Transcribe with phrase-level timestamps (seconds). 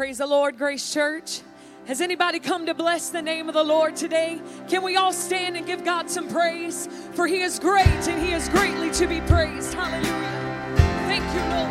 [0.00, 1.42] Praise the Lord, Grace Church.
[1.84, 4.40] Has anybody come to bless the name of the Lord today?
[4.66, 6.88] Can we all stand and give God some praise?
[7.12, 9.74] For he is great and he is greatly to be praised.
[9.74, 10.06] Hallelujah.
[11.04, 11.68] Thank you, Lord.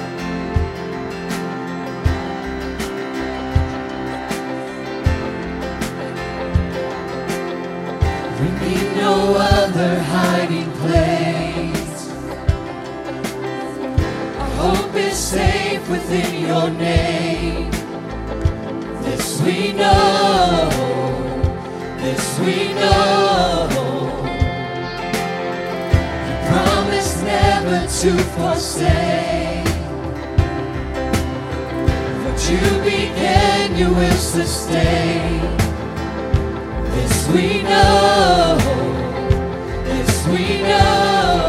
[8.40, 12.10] We need no other hiding place.
[14.38, 17.69] Our hope is safe within your name
[19.50, 20.70] we know,
[21.98, 23.68] this we know.
[26.28, 29.66] You promised never to forsake.
[32.24, 35.42] What you began, you will sustain.
[36.94, 38.58] This we know,
[39.84, 41.49] this we know.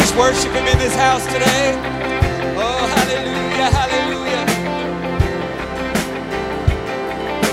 [0.00, 1.76] just worship Him in this house today?
[2.56, 4.44] Oh, hallelujah, hallelujah.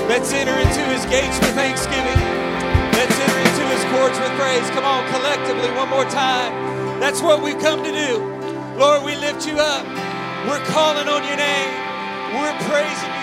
[0.07, 2.19] Let's enter into His gates with thanksgiving.
[2.95, 4.63] Let's enter into His courts with praise.
[4.71, 6.55] Come on, collectively, one more time.
[7.01, 8.23] That's what we've come to do.
[8.79, 9.83] Lord, we lift you up.
[10.47, 11.71] We're calling on your name.
[12.31, 13.16] We're praising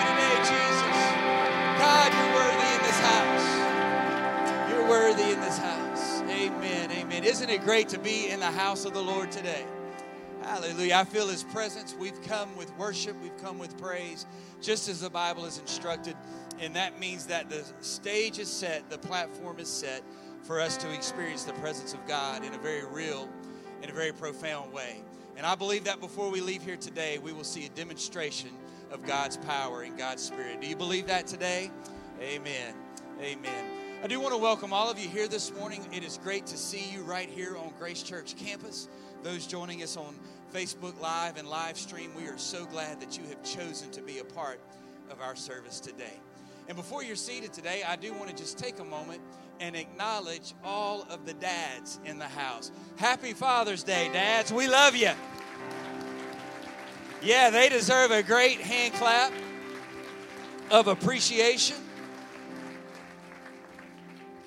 [7.35, 9.65] Isn't it great to be in the house of the Lord today?
[10.43, 10.95] Hallelujah.
[10.95, 11.93] I feel his presence.
[11.93, 14.25] We've come with worship, we've come with praise,
[14.61, 16.15] just as the Bible is instructed.
[16.61, 20.01] And that means that the stage is set, the platform is set
[20.43, 23.27] for us to experience the presence of God in a very real,
[23.81, 25.01] in a very profound way.
[25.35, 28.51] And I believe that before we leave here today, we will see a demonstration
[28.91, 30.61] of God's power and God's Spirit.
[30.61, 31.69] Do you believe that today?
[32.21, 32.75] Amen.
[33.19, 33.84] Amen.
[34.05, 35.83] I do want to welcome all of you here this morning.
[35.91, 38.87] It is great to see you right here on Grace Church campus.
[39.23, 40.13] Those joining us on
[40.53, 44.19] Facebook Live and live stream, we are so glad that you have chosen to be
[44.19, 44.59] a part
[45.09, 46.19] of our service today.
[46.67, 49.21] And before you're seated today, I do want to just take a moment
[49.59, 52.69] and acknowledge all of the dads in the house.
[52.97, 54.53] Happy Father's Day, dads.
[54.53, 55.13] We love you.
[57.23, 59.33] Yeah, they deserve a great hand clap
[60.69, 61.77] of appreciation.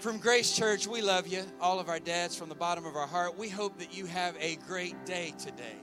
[0.00, 3.08] From Grace Church, we love you, all of our dads from the bottom of our
[3.08, 3.36] heart.
[3.36, 5.74] We hope that you have a great day today.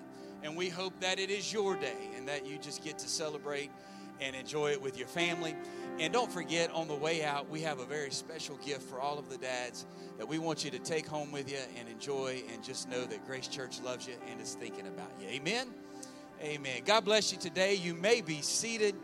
[0.42, 3.72] And we hope that it is your day and that you just get to celebrate
[4.22, 5.54] and enjoy it with your family.
[6.00, 9.20] And don't forget, on the way out, we have a very special gift for all
[9.20, 9.86] of the dads
[10.18, 13.28] that we want you to take home with you and enjoy and just know that
[13.28, 15.28] Grace Church loves you and is thinking about you.
[15.28, 15.68] Amen?
[16.42, 16.84] Amen.
[16.86, 17.76] God bless you today.
[17.76, 18.96] You may be seated,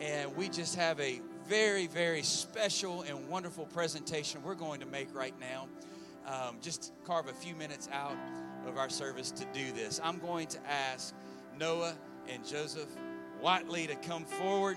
[0.00, 5.08] and we just have a very, very special and wonderful presentation we're going to make
[5.14, 5.66] right now.
[6.26, 8.14] Um, just carve a few minutes out
[8.66, 9.98] of our service to do this.
[10.04, 11.14] I'm going to ask
[11.58, 11.94] Noah
[12.28, 12.88] and Joseph
[13.40, 14.76] Watley to come forward.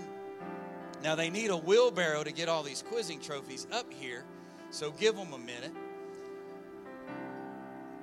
[1.04, 4.24] Now, they need a wheelbarrow to get all these quizzing trophies up here,
[4.70, 5.74] so give them a minute.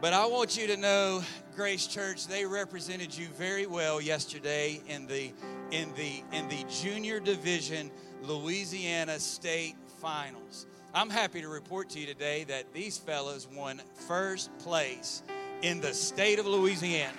[0.00, 1.22] But I want you to know,
[1.56, 5.32] Grace Church, they represented you very well yesterday in the
[5.70, 7.90] in the in the junior division
[8.22, 10.66] Louisiana State Finals.
[10.94, 15.22] I'm happy to report to you today that these fellas won first place
[15.62, 17.12] in the state of Louisiana.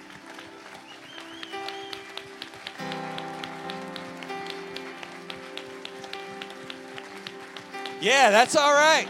[8.01, 9.07] Yeah, that's all right.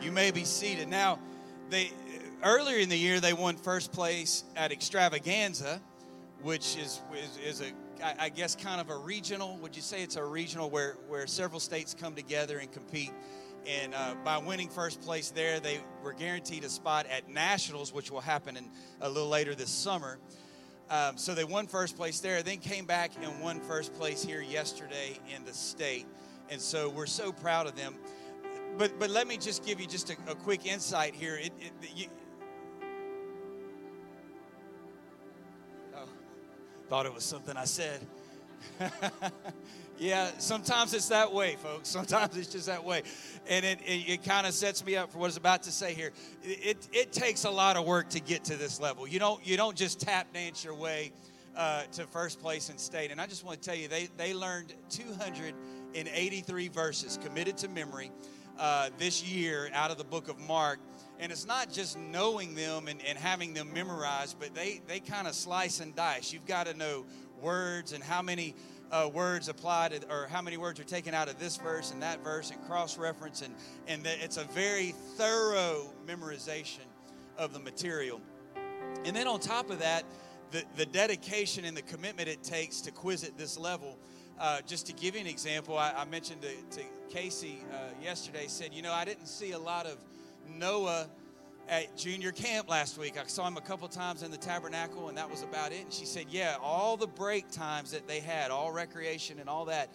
[0.00, 0.88] You may be seated.
[0.88, 1.18] Now,
[1.70, 1.90] they
[2.42, 5.80] earlier in the year, they won first place at Extravaganza,
[6.42, 9.56] which is, is, is a, I guess, kind of a regional.
[9.58, 13.12] Would you say it's a regional where, where several states come together and compete?
[13.66, 18.10] And uh, by winning first place there, they were guaranteed a spot at Nationals, which
[18.10, 20.18] will happen in, a little later this summer.
[20.90, 24.40] Um, so they won first place there, then came back and won first place here
[24.40, 26.06] yesterday in the state.
[26.50, 27.96] And so we're so proud of them.
[28.78, 31.36] But, but let me just give you just a, a quick insight here.
[31.36, 32.06] It, it, you,
[36.88, 38.00] Thought it was something I said.
[39.98, 41.88] yeah, sometimes it's that way, folks.
[41.90, 43.02] Sometimes it's just that way.
[43.46, 45.70] And it, it, it kind of sets me up for what I was about to
[45.70, 46.12] say here.
[46.42, 49.06] It, it, it, takes a lot of work to get to this level.
[49.06, 51.12] You don't, you don't just tap dance your way
[51.54, 53.10] uh, to first place in state.
[53.10, 58.10] And I just want to tell you, they, they learned 283 verses committed to memory
[58.58, 60.78] uh, this year out of the book of Mark
[61.20, 65.26] and it's not just knowing them and, and having them memorized, but they, they kind
[65.26, 66.32] of slice and dice.
[66.32, 67.04] You've got to know
[67.40, 68.54] words and how many
[68.90, 72.02] uh, words apply to, or how many words are taken out of this verse and
[72.02, 73.42] that verse and cross reference.
[73.42, 73.54] And,
[73.86, 76.86] and the, it's a very thorough memorization
[77.36, 78.20] of the material.
[79.04, 80.04] And then on top of that,
[80.50, 83.98] the, the dedication and the commitment it takes to quiz at this level.
[84.40, 88.46] Uh, just to give you an example, I, I mentioned to, to Casey uh, yesterday,
[88.46, 89.98] said, you know, I didn't see a lot of
[90.48, 91.08] Noah
[91.68, 93.18] at junior camp last week.
[93.18, 95.82] I saw him a couple times in the tabernacle, and that was about it.
[95.82, 99.66] And she said, Yeah, all the break times that they had, all recreation and all
[99.66, 99.90] that.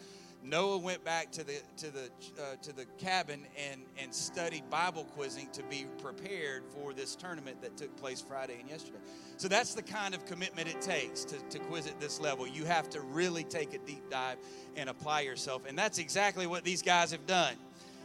[0.45, 5.05] Noah went back to the to the uh, to the cabin and and studied Bible
[5.05, 8.99] quizzing to be prepared for this tournament that took place Friday and yesterday.
[9.37, 12.45] So that's the kind of commitment it takes to, to quiz at this level.
[12.45, 14.37] You have to really take a deep dive
[14.75, 17.55] and apply yourself, and that's exactly what these guys have done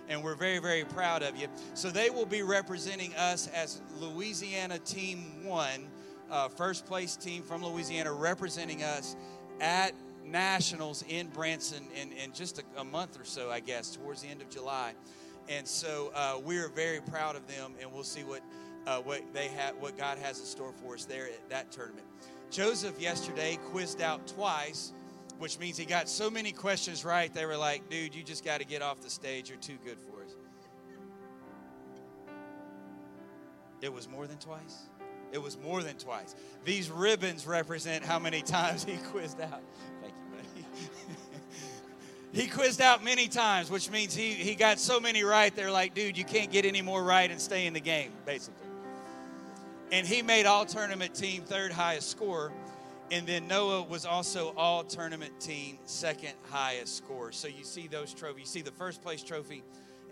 [0.08, 1.48] and we're very, very proud of you.
[1.74, 5.88] So they will be representing us as Louisiana Team One,
[6.30, 9.16] uh, first place team from Louisiana, representing us
[9.60, 9.92] at
[10.24, 14.28] nationals in Branson in, in just a, a, month or so, I guess, towards the
[14.28, 14.92] end of July.
[15.48, 18.42] And so uh, we're very proud of them, and we'll see what
[18.86, 22.06] uh, what they have, what God has in store for us there at that tournament.
[22.50, 24.92] Joseph yesterday quizzed out twice,
[25.38, 27.32] which means he got so many questions right.
[27.32, 29.48] They were like, "Dude, you just got to get off the stage.
[29.48, 30.34] You're too good for us."
[33.80, 34.88] It was more than twice.
[35.32, 36.34] It was more than twice.
[36.64, 39.62] These ribbons represent how many times he quizzed out.
[40.02, 40.66] Thank you, buddy.
[42.32, 45.94] he quizzed out many times, which means he, he got so many right, they're like,
[45.94, 48.66] dude, you can't get any more right and stay in the game, basically.
[49.90, 52.52] And he made all tournament team third highest score.
[53.10, 57.32] And then Noah was also all tournament team second highest score.
[57.32, 58.40] So you see those trophies.
[58.40, 59.62] You see the first place trophy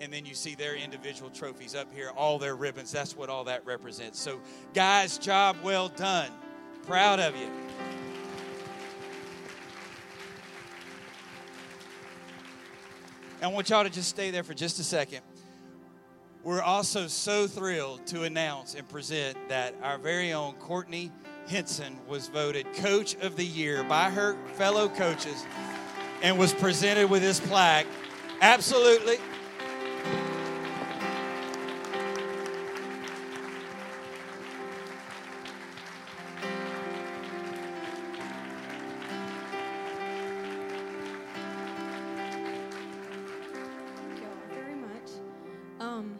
[0.00, 2.92] and then you see their individual trophies up here, all their ribbons.
[2.92, 4.18] That's what all that represents.
[4.18, 4.40] So,
[4.74, 6.30] guys, job well done.
[6.86, 7.50] Proud of you.
[13.42, 15.20] I want y'all to just stay there for just a second.
[16.42, 21.10] We're also so thrilled to announce and present that our very own Courtney
[21.48, 25.44] Henson was voted Coach of the Year by her fellow coaches
[26.22, 27.86] and was presented with this plaque.
[28.40, 29.18] Absolutely.
[44.02, 45.10] thank you very much.
[45.80, 46.16] Um,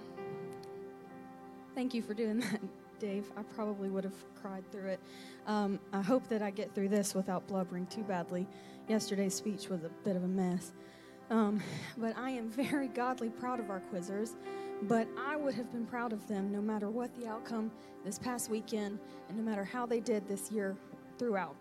[1.74, 2.60] thank you for doing that,
[2.98, 3.30] Dave.
[3.36, 5.00] I probably would have cried through it.
[5.46, 8.46] Um, I hope that I get through this without blubbering too badly.
[8.88, 10.72] Yesterday's speech was a bit of a mess.
[11.30, 11.62] Um,
[11.96, 14.34] but I am very godly proud of our quizzers.
[14.82, 17.70] But I would have been proud of them no matter what the outcome
[18.04, 18.98] this past weekend
[19.28, 20.76] and no matter how they did this year
[21.18, 21.56] throughout.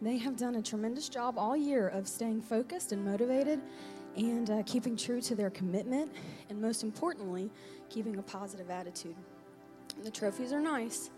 [0.00, 3.60] They have done a tremendous job all year of staying focused and motivated
[4.16, 6.12] and uh, keeping true to their commitment,
[6.50, 7.50] and most importantly,
[7.88, 9.14] keeping a positive attitude.
[10.04, 11.10] The trophies are nice,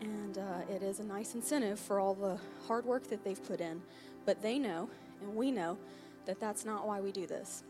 [0.00, 3.60] and uh, it is a nice incentive for all the hard work that they've put
[3.60, 3.82] in.
[4.24, 4.88] But they know,
[5.20, 5.76] and we know,
[6.24, 7.62] that that's not why we do this.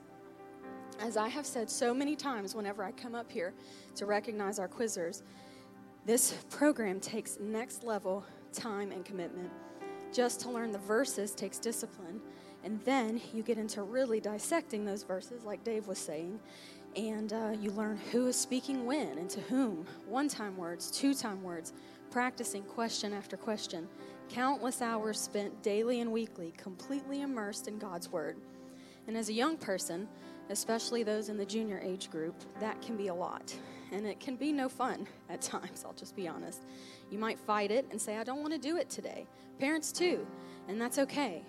[1.00, 3.54] As I have said so many times whenever I come up here
[3.97, 5.23] to recognize our quizzers,
[6.07, 9.50] this program takes next level time and commitment.
[10.12, 12.21] Just to learn the verses takes discipline,
[12.64, 16.38] and then you get into really dissecting those verses, like Dave was saying,
[16.96, 19.87] and uh, you learn who is speaking when and to whom.
[20.06, 21.72] One time words, two time words,
[22.11, 23.88] practicing question after question.
[24.28, 28.37] Countless hours spent daily and weekly, completely immersed in God's Word.
[29.06, 30.08] And as a young person,
[30.50, 33.54] especially those in the junior age group, that can be a lot.
[33.90, 36.62] And it can be no fun at times, I'll just be honest.
[37.11, 39.26] You might fight it and say, I don't want to do it today.
[39.58, 40.26] Parents, too,
[40.68, 41.42] and that's okay.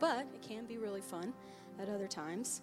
[0.00, 1.32] But it can be really fun
[1.80, 2.62] at other times.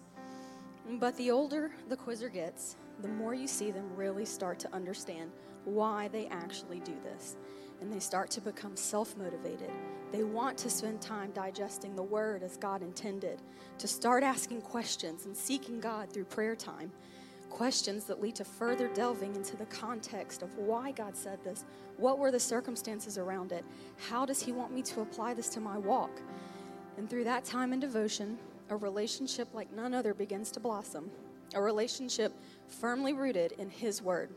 [0.90, 5.30] But the older the quizzer gets, the more you see them really start to understand
[5.64, 7.36] why they actually do this.
[7.80, 9.70] And they start to become self motivated.
[10.12, 13.40] They want to spend time digesting the word as God intended,
[13.78, 16.92] to start asking questions and seeking God through prayer time.
[17.50, 21.64] Questions that lead to further delving into the context of why God said this.
[21.96, 23.64] What were the circumstances around it?
[24.08, 26.20] How does He want me to apply this to my walk?
[26.96, 28.38] And through that time and devotion,
[28.72, 31.10] a relationship like none other begins to blossom,
[31.54, 32.32] a relationship
[32.66, 34.30] firmly rooted in His Word.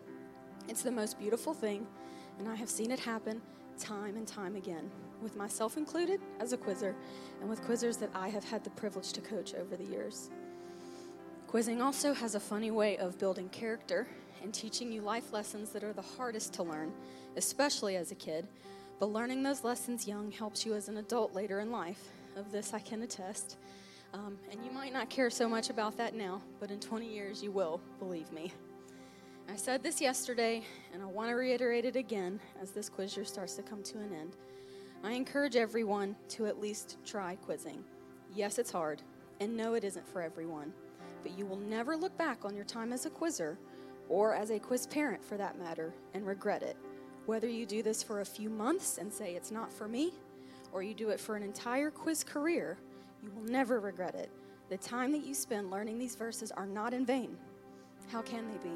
[0.68, 1.88] It's the most beautiful thing,
[2.38, 3.42] and I have seen it happen
[3.80, 6.94] time and time again, with myself included as a quizzer,
[7.40, 10.30] and with quizzers that I have had the privilege to coach over the years.
[11.48, 14.06] Quizzing also has a funny way of building character
[14.44, 16.92] and teaching you life lessons that are the hardest to learn,
[17.38, 18.50] especially as a kid.
[19.00, 22.10] But learning those lessons young helps you as an adult later in life.
[22.36, 23.56] Of this, I can attest.
[24.16, 27.44] Um, and you might not care so much about that now, but in 20 years
[27.44, 28.54] you will, believe me.
[29.50, 33.26] I said this yesterday, and I want to reiterate it again as this quiz year
[33.26, 34.38] starts to come to an end.
[35.04, 37.84] I encourage everyone to at least try quizzing.
[38.34, 39.02] Yes, it's hard,
[39.42, 40.72] and no, it isn't for everyone.
[41.22, 43.58] But you will never look back on your time as a quizzer,
[44.08, 46.78] or as a quiz parent for that matter, and regret it.
[47.26, 50.14] Whether you do this for a few months and say it's not for me,
[50.72, 52.78] or you do it for an entire quiz career,
[53.22, 54.30] you will never regret it.
[54.70, 57.38] The time that you spend learning these verses are not in vain.
[58.08, 58.76] How can they be?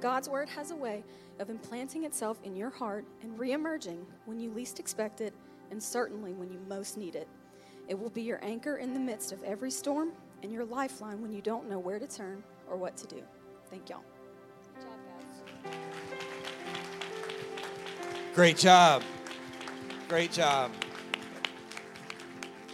[0.00, 1.04] God's word has a way
[1.38, 5.34] of implanting itself in your heart and reemerging when you least expect it
[5.70, 7.28] and certainly when you most need it.
[7.88, 11.32] It will be your anchor in the midst of every storm and your lifeline when
[11.32, 13.22] you don't know where to turn or what to do.
[13.68, 14.02] Thank y'all.
[14.74, 14.92] Good job,
[15.64, 15.74] guys.
[18.34, 19.02] Great job.
[20.08, 20.70] Great job.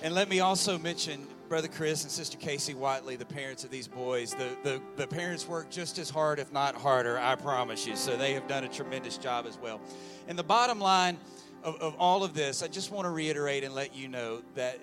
[0.03, 3.89] And let me also mention Brother Chris and Sister Casey Whiteley, the parents of these
[3.89, 4.35] boys.
[4.35, 7.97] The, the, the parents work just as hard, if not harder, I promise you.
[7.97, 9.81] So they have done a tremendous job as well.
[10.29, 11.19] And the bottom line
[11.63, 14.79] of, of all of this, I just want to reiterate and let you know that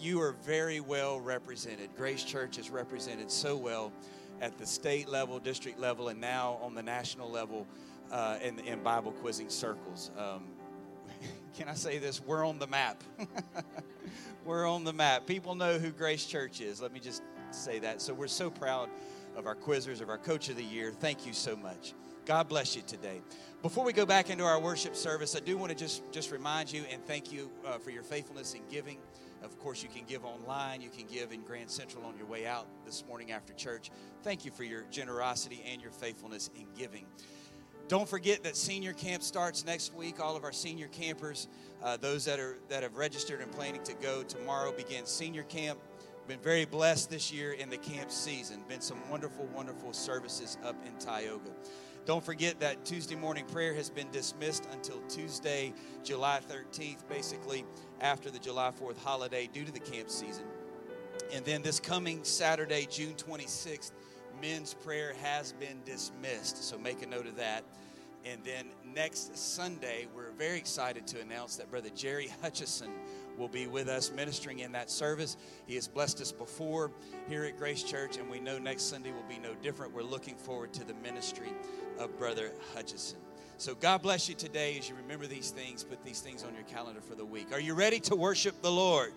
[0.00, 1.90] you are very well represented.
[1.96, 3.92] Grace Church is represented so well
[4.40, 7.66] at the state level, district level, and now on the national level
[8.10, 10.10] uh, in, in Bible quizzing circles.
[10.18, 10.44] Um,
[11.56, 12.20] can I say this?
[12.20, 13.02] We're on the map.
[14.44, 15.26] we're on the map.
[15.26, 16.82] People know who Grace Church is.
[16.82, 18.02] Let me just say that.
[18.02, 18.90] So we're so proud
[19.34, 20.92] of our quizzers, of our coach of the year.
[20.92, 21.94] Thank you so much.
[22.26, 23.22] God bless you today.
[23.62, 26.70] Before we go back into our worship service, I do want to just, just remind
[26.70, 28.98] you and thank you uh, for your faithfulness in giving.
[29.42, 30.82] Of course, you can give online.
[30.82, 33.90] You can give in Grand Central on your way out this morning after church.
[34.22, 37.06] Thank you for your generosity and your faithfulness in giving.
[37.88, 40.18] Don't forget that senior camp starts next week.
[40.18, 41.46] All of our senior campers,
[41.84, 45.78] uh, those that are that have registered and planning to go tomorrow, begins senior camp.
[46.26, 48.64] Been very blessed this year in the camp season.
[48.68, 51.50] Been some wonderful, wonderful services up in Tioga.
[52.06, 57.64] Don't forget that Tuesday morning prayer has been dismissed until Tuesday, July 13th, basically
[58.00, 60.44] after the July 4th holiday due to the camp season.
[61.32, 63.92] And then this coming Saturday, June 26th,
[64.40, 66.64] men's prayer has been dismissed.
[66.64, 67.64] So make a note of that.
[68.24, 72.90] And then next Sunday, we're very excited to announce that Brother Jerry Hutchison
[73.38, 75.36] will be with us ministering in that service.
[75.66, 76.90] He has blessed us before
[77.28, 79.94] here at Grace Church, and we know next Sunday will be no different.
[79.94, 81.52] We're looking forward to the ministry
[81.98, 83.18] of Brother Hutchison.
[83.58, 85.84] So God bless you today as you remember these things.
[85.84, 87.52] Put these things on your calendar for the week.
[87.52, 89.12] Are you ready to worship the Lord?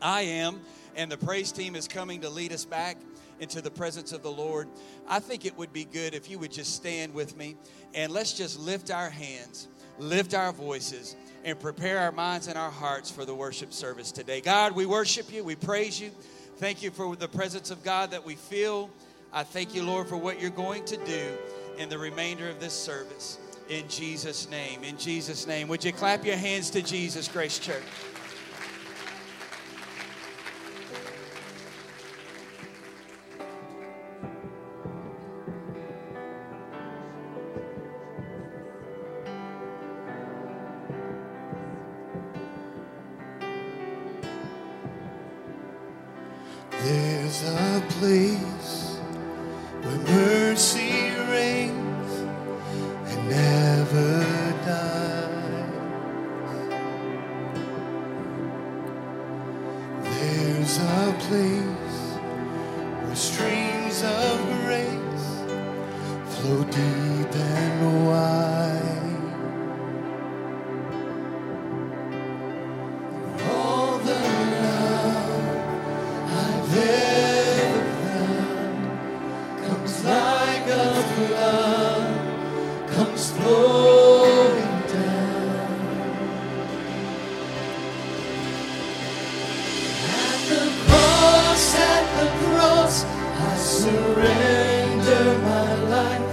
[0.00, 0.60] I am,
[0.96, 2.96] and the praise team is coming to lead us back
[3.42, 4.68] into the presence of the Lord.
[5.08, 7.56] I think it would be good if you would just stand with me
[7.92, 9.66] and let's just lift our hands,
[9.98, 14.40] lift our voices, and prepare our minds and our hearts for the worship service today.
[14.40, 16.10] God, we worship you, we praise you.
[16.58, 18.88] Thank you for the presence of God that we feel.
[19.32, 21.36] I thank you, Lord, for what you're going to do
[21.78, 23.38] in the remainder of this service.
[23.68, 25.66] In Jesus' name, in Jesus' name.
[25.66, 27.82] Would you clap your hands to Jesus, Grace Church?
[93.82, 96.31] Surrender my life.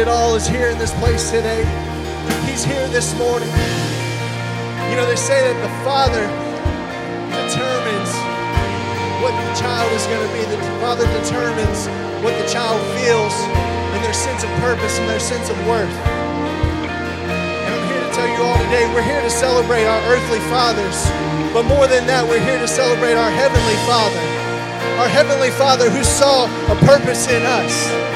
[0.00, 1.60] It all is here in this place today.
[2.48, 3.52] He's here this morning.
[4.88, 6.24] You know, they say that the Father
[7.28, 8.08] determines
[9.20, 10.40] what the child is going to be.
[10.48, 11.84] The Father determines
[12.24, 13.36] what the child feels
[13.92, 15.92] and their sense of purpose and their sense of worth.
[15.92, 20.96] And I'm here to tell you all today, we're here to celebrate our earthly fathers.
[21.52, 24.24] But more than that, we're here to celebrate our Heavenly Father.
[24.96, 28.09] Our Heavenly Father who saw a purpose in us,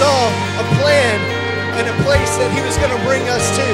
[0.00, 1.20] saw a plan
[1.76, 3.68] and a place that He was going to bring us to.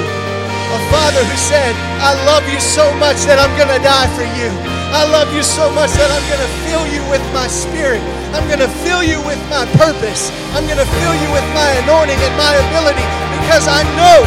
[0.75, 1.71] A Father who said,
[2.03, 4.51] I love you so much that I'm going to die for you.
[4.91, 8.03] I love you so much that I'm going to fill you with my spirit.
[8.35, 10.35] I'm going to fill you with my purpose.
[10.51, 13.07] I'm going to fill you with my anointing and my ability
[13.39, 14.19] because I know,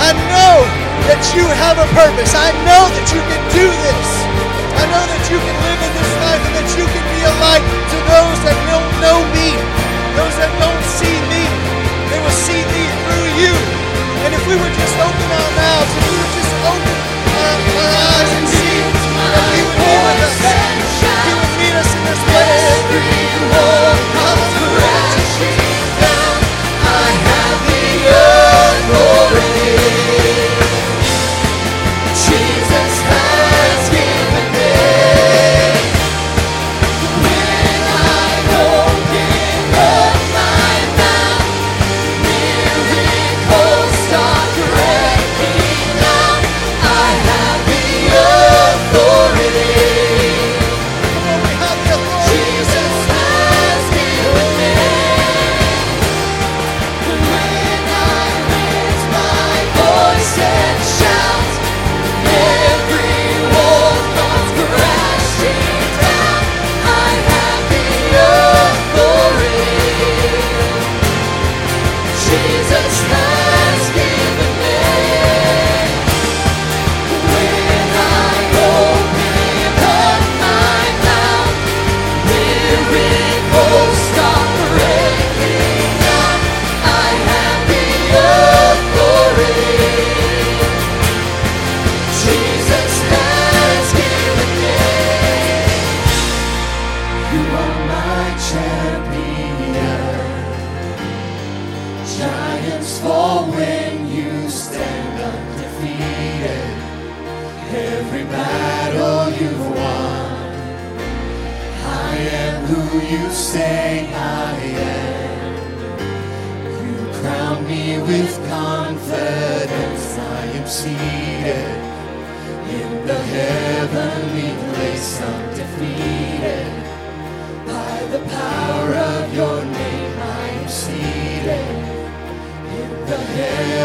[0.00, 0.64] I know
[1.04, 2.32] that you have a purpose.
[2.32, 4.08] I know that you can do this.
[4.80, 7.34] I know that you can live in this life and that you can be a
[7.44, 9.56] light to those that don't know me,
[12.36, 13.52] see me through you.
[14.28, 16.96] And if we would just open our mouths, if we would just open
[17.32, 17.56] our,
[18.16, 18.76] eyes and see
[19.32, 20.36] that He would be with us,
[21.24, 22.66] He would meet us in this place.
[24.26, 24.95] Jesus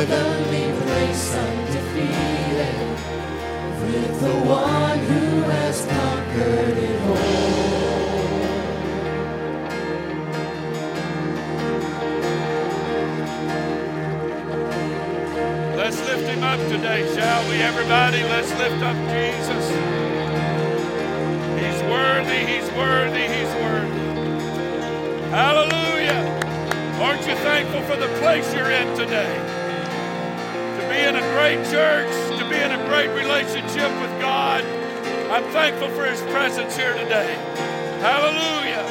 [0.05, 2.75] heavenly place undefeated.
[3.81, 7.71] With the one who has conquered it all.
[15.77, 18.23] Let's lift him up today, shall we, everybody?
[18.23, 19.65] Let's lift up Jesus.
[21.61, 24.01] He's worthy, he's worthy, he's worthy.
[25.29, 26.39] Hallelujah.
[27.01, 29.50] Aren't you thankful for the place you're in today?
[31.41, 34.63] Great church, to be in a great relationship with God.
[35.31, 37.33] I'm thankful for his presence here today.
[37.99, 38.83] Hallelujah.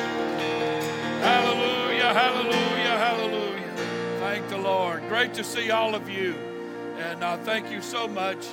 [1.22, 3.72] Hallelujah, hallelujah, hallelujah.
[4.18, 5.06] Thank the Lord.
[5.08, 6.34] Great to see all of you.
[6.98, 8.44] And uh, thank you so much,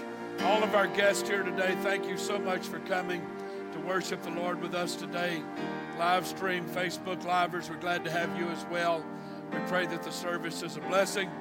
[0.41, 1.75] all of our guests here today.
[1.81, 3.25] Thank you so much for coming
[3.73, 5.41] to worship the Lord with us today.
[5.97, 9.03] Live stream, Facebook Livers, we're glad to have you as well.
[9.51, 11.31] We pray that the service is a blessing.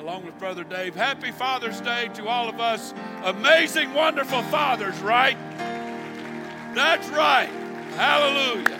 [0.00, 2.92] Along with Brother Dave, happy Father's Day to all of us.
[3.24, 5.36] Amazing, wonderful fathers, right?
[6.74, 7.48] That's right.
[7.94, 8.78] Hallelujah.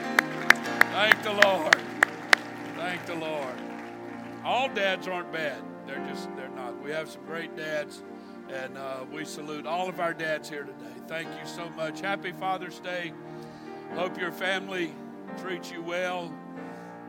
[0.93, 1.77] Thank the Lord.
[2.77, 3.55] Thank the Lord.
[4.45, 5.63] All dads aren't bad.
[5.87, 6.81] They're just, they're not.
[6.83, 8.03] We have some great dads,
[8.53, 10.95] and uh, we salute all of our dads here today.
[11.09, 12.01] Thank you so much.
[12.01, 13.13] Happy Father's Day.
[13.95, 14.95] Hope your family
[15.39, 16.33] treats you well.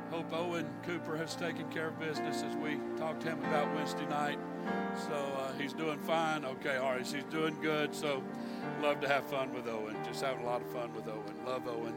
[0.09, 4.05] Hope Owen Cooper has taken care of business as we talked to him about Wednesday
[4.05, 4.39] night.
[5.07, 6.45] So uh, he's doing fine.
[6.45, 7.05] Okay, all right.
[7.05, 7.93] He's doing good.
[7.93, 8.23] So
[8.81, 9.97] love to have fun with Owen.
[10.05, 11.35] Just having a lot of fun with Owen.
[11.45, 11.93] Love Owen.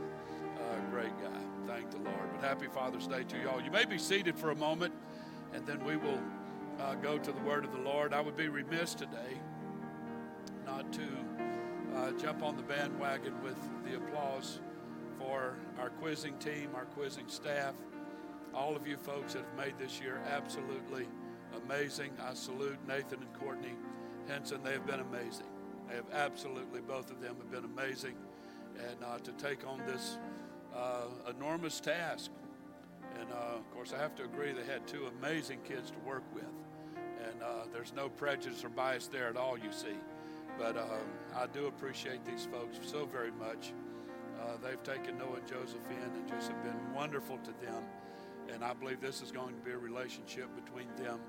[0.57, 1.41] Uh, great guy.
[1.67, 2.31] Thank the Lord.
[2.33, 3.61] But happy Father's Day to y'all.
[3.61, 4.93] You may be seated for a moment,
[5.55, 6.21] and then we will
[6.81, 8.13] uh, go to the word of the Lord.
[8.13, 9.39] I would be remiss today
[10.67, 11.03] not to
[11.97, 14.59] uh, jump on the bandwagon with the applause
[15.19, 17.75] for our quizzing team, our quizzing staff.
[18.55, 21.07] All of you folks that have made this year absolutely
[21.65, 22.11] amazing.
[22.23, 23.75] I salute Nathan and Courtney
[24.29, 24.63] Henson.
[24.63, 25.47] They have been amazing.
[25.89, 28.15] They have absolutely, both of them have been amazing.
[28.79, 30.19] And uh, to take on this
[30.75, 32.31] uh, enormous task.
[33.19, 36.23] And uh, of course, I have to agree, they had two amazing kids to work
[36.35, 36.45] with.
[36.95, 39.97] And uh, there's no prejudice or bias there at all, you see.
[40.59, 40.87] But um,
[41.37, 43.73] I do appreciate these folks so very much.
[44.41, 47.83] Uh, they've taken Noah and Joseph in and just have been wonderful to them.
[48.53, 51.21] And I believe this is going to be a relationship between them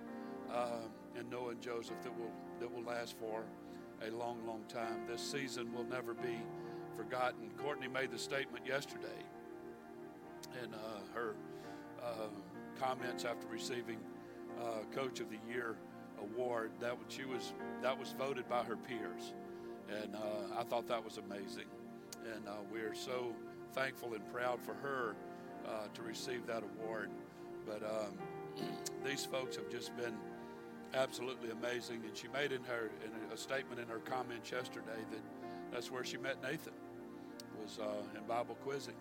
[0.54, 3.44] uh, and Noah and Joseph that will that will last for
[4.06, 5.06] a long, long time.
[5.08, 6.38] This season will never be
[6.96, 7.52] forgotten.
[7.58, 9.24] Courtney made the statement yesterday,
[10.62, 10.78] and uh,
[11.14, 11.36] her
[12.04, 12.28] uh,
[12.80, 13.98] comments after receiving
[14.60, 15.76] uh, Coach of the Year
[16.20, 16.72] award.
[16.80, 19.34] That she was that was voted by her peers,
[20.02, 21.70] and uh, I thought that was amazing.
[22.36, 23.34] And uh, we're so
[23.74, 25.16] thankful and proud for her
[25.68, 27.10] uh, to receive that award.
[27.66, 28.68] But um,
[29.06, 30.16] these folks have just been
[30.94, 32.02] absolutely amazing.
[32.06, 35.22] And she made in her in a statement in her comments yesterday that
[35.72, 36.74] that's where she met Nathan
[37.62, 38.96] was uh, in Bible quizzing.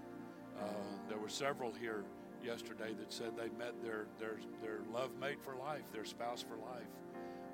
[0.59, 0.65] Uh,
[1.09, 2.05] there were several here
[2.45, 6.57] yesterday that said they met their their their love mate for life, their spouse for
[6.57, 6.89] life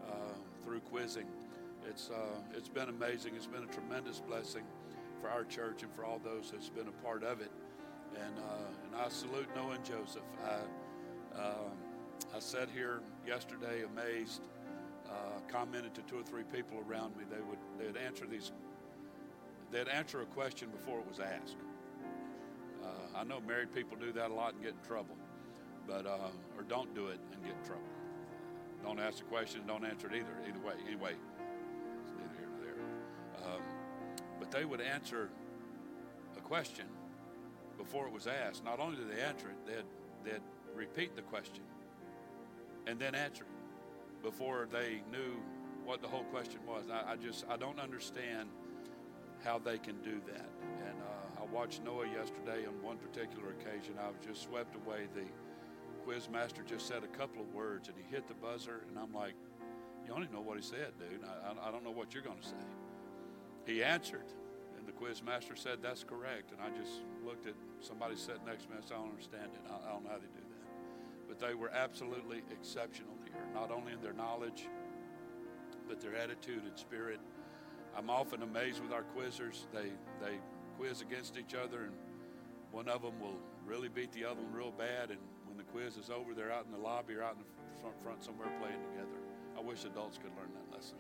[0.09, 0.35] uh,
[0.65, 1.27] through quizzing.
[1.89, 3.35] It's uh, it's been amazing.
[3.37, 4.65] It's been a tremendous blessing
[5.21, 7.51] for our church and for all those that's been a part of it.
[8.25, 10.23] And uh, and I salute Noah and Joseph.
[10.45, 11.73] I um,
[12.35, 14.43] I sat here yesterday amazed.
[15.09, 17.23] Uh, commented to two or three people around me.
[17.31, 18.51] They would they'd answer these.
[19.71, 21.57] They'd answer a question before it was asked.
[22.83, 25.17] Uh, I know married people do that a lot and get in trouble,
[25.87, 27.87] but uh, or don't do it and get in trouble.
[28.83, 30.35] Don't ask the question, don't answer it either.
[30.49, 33.55] Either way, anyway, it's neither here nor there.
[33.55, 33.63] Um,
[34.39, 35.31] but they would answer
[36.37, 36.87] a question
[37.77, 38.65] before it was asked.
[38.65, 40.43] Not only did they answer it, they'd they'd
[40.75, 41.63] repeat the question
[42.87, 45.41] and then answer it before they knew
[45.85, 46.85] what the whole question was.
[46.91, 48.49] I, I just I don't understand
[49.45, 50.49] how they can do that.
[50.87, 53.95] And uh, I watched Noah yesterday on one particular occasion.
[54.01, 55.07] I was just swept away.
[55.15, 55.23] The
[56.05, 59.13] quiz master just said a couple of words, and he hit the buzzer, and I'm
[59.13, 59.35] like,
[60.07, 61.23] "You only know what he said, dude.
[61.25, 62.67] I, I don't know what you're going to say."
[63.67, 64.27] He answered,
[64.87, 68.65] and the quiz master said, "That's correct." And I just looked at somebody sitting next
[68.65, 68.77] to me.
[68.79, 69.61] I said, "I don't understand it.
[69.67, 73.93] I, don't know how they do that." But they were absolutely exceptional here, not only
[73.93, 74.69] in their knowledge,
[75.89, 77.19] but their attitude and spirit.
[77.97, 79.67] I'm often amazed with our quizzers.
[79.73, 80.39] They they
[80.77, 81.95] quiz against each other, and
[82.71, 85.11] one of them will really beat the other one real bad.
[85.11, 87.81] And when the quiz is over, they're out in the lobby or out in the
[87.81, 89.19] front, front somewhere playing together.
[89.59, 90.99] I wish adults could learn that lesson.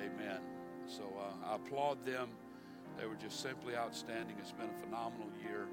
[0.00, 0.57] Amen.
[0.88, 2.28] So uh, I applaud them.
[2.98, 4.36] They were just simply outstanding.
[4.40, 5.66] It's been a phenomenal year,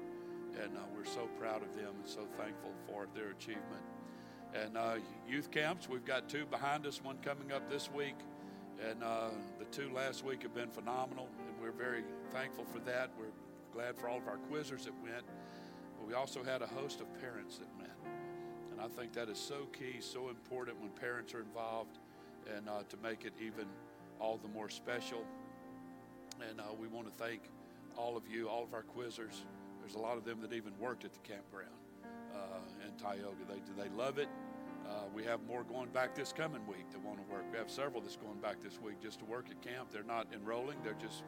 [0.62, 3.82] and uh, we're so proud of them and so thankful for their achievement.
[4.54, 4.96] And uh,
[5.28, 8.14] youth camps, we've got two behind us, one coming up this week.
[8.86, 13.10] And uh, the two last week have been phenomenal, and we're very thankful for that.
[13.18, 13.32] We're
[13.72, 15.24] glad for all of our quizzers that went.
[15.98, 17.90] But we also had a host of parents that went.
[18.70, 21.98] And I think that is so key, so important when parents are involved,
[22.54, 23.66] and uh, to make it even
[24.20, 25.24] all the more special.
[26.48, 27.42] And uh, we want to thank
[27.96, 29.42] all of you, all of our quizzers.
[29.80, 31.70] There's a lot of them that even worked at the campground
[32.34, 33.36] uh, in Tioga.
[33.48, 34.28] They, they love it.
[34.88, 37.44] Uh, we have more going back this coming week that want to work.
[37.50, 39.90] We have several that's going back this week just to work at camp.
[39.90, 41.24] They're not enrolling, they're just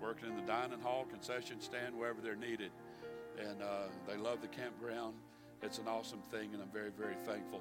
[0.00, 2.70] working in the dining hall, concession stand, wherever they're needed.
[3.38, 5.14] And uh, they love the campground.
[5.62, 7.60] It's an awesome thing, and I'm very, very thankful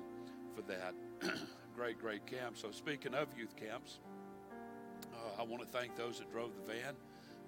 [0.56, 0.94] for that.
[1.76, 2.58] great, great camp.
[2.58, 4.00] So, speaking of youth camps,
[5.40, 6.94] I want to thank those that drove the van.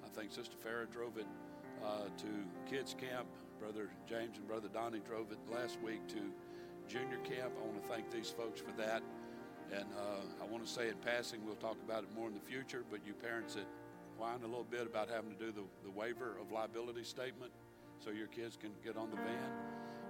[0.04, 1.28] I think Sister Farah drove it
[1.84, 3.28] uh, to kids camp.
[3.60, 6.22] Brother James and Brother Donnie drove it last week to
[6.88, 7.54] junior camp.
[7.62, 9.02] I want to thank these folks for that.
[9.72, 12.40] And uh, I want to say in passing, we'll talk about it more in the
[12.40, 13.66] future, but you parents that
[14.18, 17.52] whine a little bit about having to do the, the waiver of liability statement
[18.00, 19.52] so your kids can get on the van,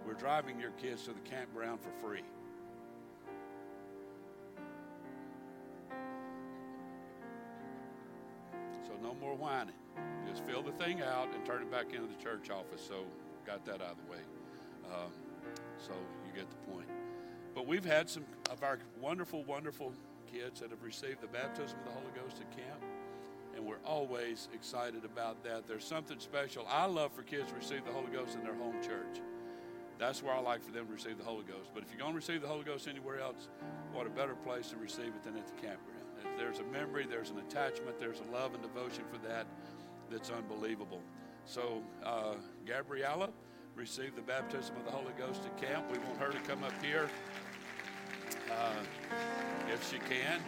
[0.05, 2.23] we're driving your kids to the campground for free.
[9.07, 9.75] No more whining.
[10.29, 12.85] Just fill the thing out and turn it back into the church office.
[12.85, 13.05] So
[13.45, 14.19] got that out of the way.
[14.93, 15.11] Um,
[15.79, 15.93] so
[16.25, 16.87] you get the point.
[17.55, 19.93] But we've had some of our wonderful, wonderful
[20.31, 22.83] kids that have received the baptism of the Holy Ghost at camp.
[23.55, 25.67] And we're always excited about that.
[25.67, 26.67] There's something special.
[26.69, 29.21] I love for kids to receive the Holy Ghost in their home church.
[29.97, 31.71] That's where I like for them to receive the Holy Ghost.
[31.73, 33.47] But if you're going to receive the Holy Ghost anywhere else,
[33.93, 35.96] what a better place to receive it than at the campground.
[36.37, 39.47] There's a memory, there's an attachment, there's a love and devotion for that
[40.09, 41.01] that's unbelievable.
[41.45, 43.29] So, uh, Gabriella,
[43.77, 45.85] received the baptism of the Holy Ghost at camp.
[45.91, 47.09] We want her to come up here
[48.51, 50.41] uh, if she can.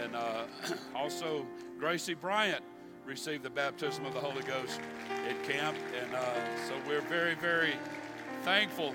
[0.00, 0.44] And uh,
[0.94, 1.44] also,
[1.78, 2.62] Gracie Bryant
[3.04, 4.80] received the baptism of the Holy Ghost
[5.28, 5.76] at camp.
[6.00, 6.20] And uh,
[6.68, 7.74] so we're very, very
[8.44, 8.94] thankful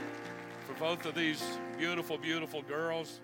[0.65, 1.43] for both of these
[1.77, 3.19] beautiful, beautiful girls.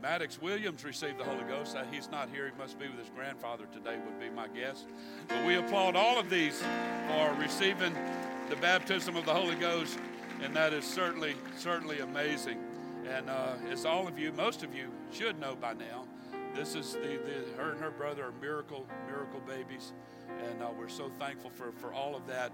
[0.00, 1.76] Maddox Williams received the Holy Ghost.
[1.76, 2.46] Uh, he's not here.
[2.46, 4.84] He must be with his grandfather today, would be my guess.
[5.28, 6.62] But we applaud all of these
[7.08, 7.94] for receiving
[8.48, 9.98] the baptism of the Holy Ghost,
[10.40, 12.58] and that is certainly, certainly amazing.
[13.08, 16.04] And uh, as all of you, most of you should know by now,
[16.54, 19.92] this is the, the her and her brother are miracle, miracle babies,
[20.48, 22.52] and uh, we're so thankful for, for all of that,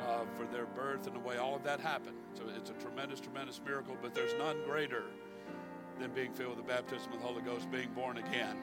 [0.00, 2.16] uh, for their birth and the way all of that happened.
[2.34, 5.04] So it's a tremendous, tremendous miracle, but there's none greater
[5.98, 8.56] than being filled with the baptism of the Holy Ghost, being born again.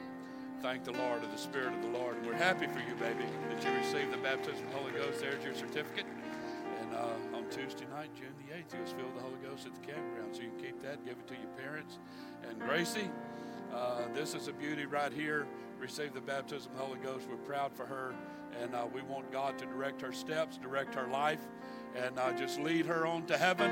[0.62, 2.16] Thank the Lord of the Spirit of the Lord.
[2.16, 5.20] And we're happy for you, baby, that you received the baptism of the Holy Ghost.
[5.20, 6.06] There's your certificate.
[6.80, 9.66] And uh, on Tuesday night, June the 8th, you was filled with the Holy Ghost
[9.66, 10.34] at the campground.
[10.34, 11.98] So you can keep that, give it to your parents.
[12.48, 13.10] And Gracie,
[13.74, 15.46] uh, this is a beauty right here.
[15.78, 17.26] Received the baptism of the Holy Ghost.
[17.28, 18.14] We're proud for her.
[18.62, 21.40] And uh, we want God to direct her steps, direct her life,
[21.96, 23.70] and uh, just lead her on to heaven.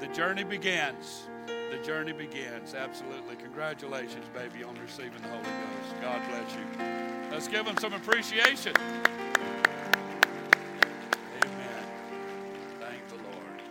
[0.00, 1.28] The journey begins
[1.72, 2.74] the journey begins.
[2.74, 3.34] Absolutely.
[3.36, 6.02] Congratulations, baby, on receiving the Holy Ghost.
[6.02, 6.66] God bless you.
[7.30, 8.74] Let's give them some appreciation.
[11.42, 11.84] Amen.
[12.78, 13.62] Thank the Lord.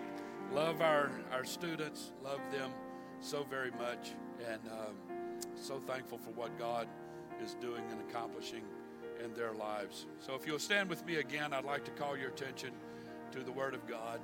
[0.52, 2.72] Love our, our students, love them
[3.20, 4.14] so very much,
[4.50, 4.96] and um,
[5.56, 6.88] so thankful for what God
[7.44, 8.64] is doing and accomplishing
[9.24, 10.08] in their lives.
[10.20, 12.72] So, if you'll stand with me again, I'd like to call your attention
[13.32, 14.20] to the Word of God.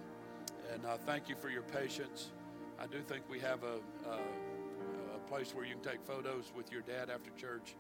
[0.73, 2.32] And uh, thank you for your patience.
[2.80, 6.71] I do think we have a, a, a, place where you can take photos with
[6.71, 7.75] your dad after church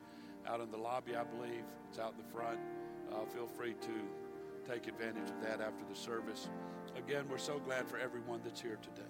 [0.47, 1.63] out in the lobby, I believe.
[1.89, 2.59] It's out in the front.
[3.11, 6.49] Uh, feel free to take advantage of that after the service.
[6.97, 9.07] Again, we're so glad for everyone that's here today.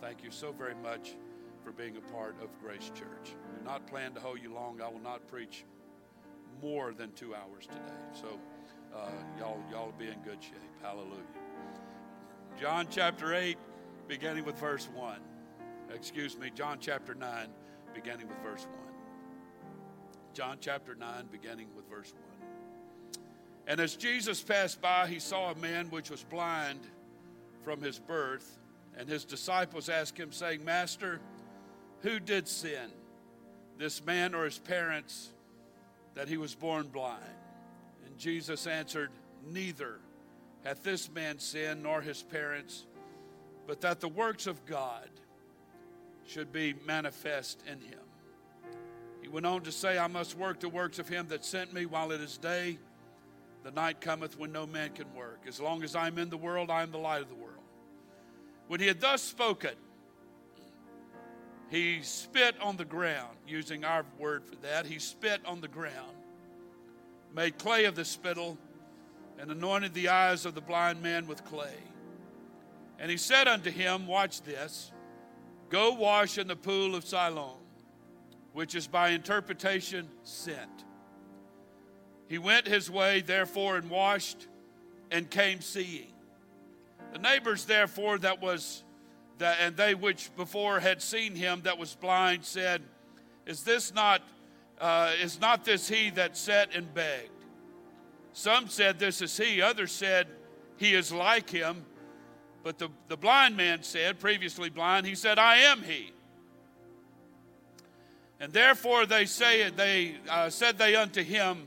[0.00, 1.16] Thank you so very much
[1.64, 3.34] for being a part of Grace Church.
[3.34, 4.80] I do not plan to hold you long.
[4.80, 5.64] I will not preach
[6.62, 7.80] more than two hours today.
[8.12, 8.38] So
[8.94, 10.54] uh, y'all, y'all be in good shape.
[10.80, 11.20] Hallelujah.
[12.58, 13.58] John chapter 8
[14.08, 15.20] beginning with verse 1.
[15.94, 17.48] Excuse me, John chapter 9,
[17.94, 18.72] beginning with verse 1.
[20.32, 23.22] John chapter 9, beginning with verse 1.
[23.66, 26.80] And as Jesus passed by, he saw a man which was blind
[27.62, 28.58] from his birth.
[28.96, 31.20] And his disciples asked him, saying, Master,
[32.00, 32.90] who did sin,
[33.76, 35.30] this man or his parents,
[36.14, 37.22] that he was born blind?
[38.06, 39.10] And Jesus answered,
[39.46, 40.00] Neither
[40.64, 42.86] hath this man sinned nor his parents
[43.68, 45.10] but that the works of God
[46.26, 48.00] should be manifest in him.
[49.20, 51.84] He went on to say, I must work the works of him that sent me
[51.84, 52.78] while it is day.
[53.64, 55.40] The night cometh when no man can work.
[55.46, 57.62] As long as I'm in the world, I am the light of the world.
[58.68, 59.74] When he had thus spoken,
[61.68, 64.86] he spit on the ground, using our word for that.
[64.86, 66.16] He spit on the ground,
[67.36, 68.56] made clay of the spittle,
[69.38, 71.76] and anointed the eyes of the blind man with clay.
[72.98, 74.92] And he said unto him, Watch this,
[75.68, 77.58] go wash in the pool of Siloam,
[78.52, 80.84] which is by interpretation sent.
[82.28, 84.48] He went his way, therefore, and washed
[85.10, 86.12] and came seeing.
[87.12, 88.84] The neighbors, therefore, that was
[89.38, 92.82] that, and they which before had seen him that was blind said,
[93.46, 94.22] Is this not
[94.80, 97.30] uh, is not this he that sat and begged?
[98.32, 99.62] Some said, This is he.
[99.62, 100.26] Others said,
[100.76, 101.84] He is like him.
[102.68, 106.12] But the, the blind man said, previously blind, he said, I am he.
[108.40, 111.66] And therefore they say they uh, said they unto him,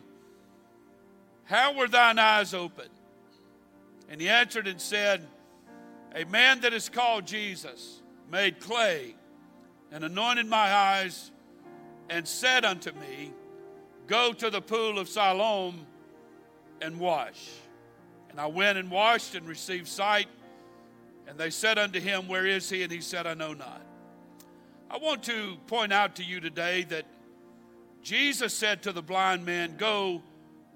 [1.45, 2.85] How were thine eyes open?
[4.09, 5.25] And he answered and said,
[6.13, 9.15] A man that is called Jesus made clay
[9.91, 11.31] and anointed my eyes
[12.11, 13.33] and said unto me,
[14.05, 15.87] Go to the pool of Siloam
[16.79, 17.49] and wash.
[18.29, 20.27] And I went and washed and received sight
[21.31, 22.83] and they said unto him, Where is he?
[22.83, 23.81] And he said, I know not.
[24.89, 27.05] I want to point out to you today that
[28.03, 30.21] Jesus said to the blind man, Go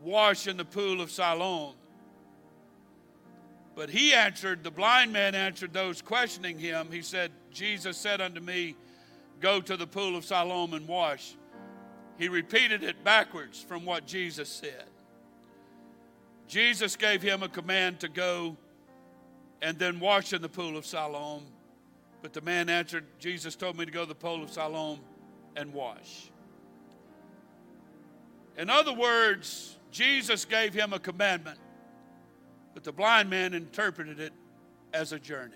[0.01, 1.73] wash in the pool of Siloam.
[3.75, 6.87] But he answered, the blind man answered those questioning him.
[6.89, 8.77] He said, Jesus said unto me,
[9.41, 11.35] Go to the pool of Siloam and wash.
[12.17, 14.85] He repeated it backwards from what Jesus said.
[16.47, 18.55] Jesus gave him a command to go
[19.61, 21.43] and then wash in the pool of Siloam.
[22.21, 24.99] But the man answered, Jesus told me to go to the pool of Siloam
[25.55, 26.31] and wash.
[28.57, 31.59] In other words, Jesus gave him a commandment,
[32.73, 34.33] but the blind man interpreted it
[34.93, 35.55] as a journey.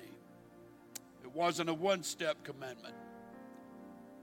[1.24, 2.96] It wasn't a one step commandment,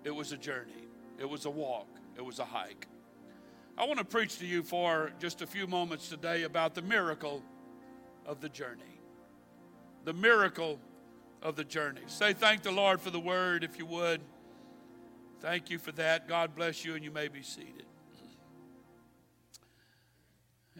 [0.05, 2.87] it was a journey, it was a walk, it was a hike.
[3.79, 7.43] I want to preach to you for just a few moments today about the miracle
[8.25, 8.96] of the journey.
[10.07, 10.79] The miracle
[11.43, 12.03] of the journey.
[12.07, 14.21] Say, thank the Lord for the word, if you would.
[15.41, 16.29] Thank you for that.
[16.29, 17.87] God bless you, and you may be seated.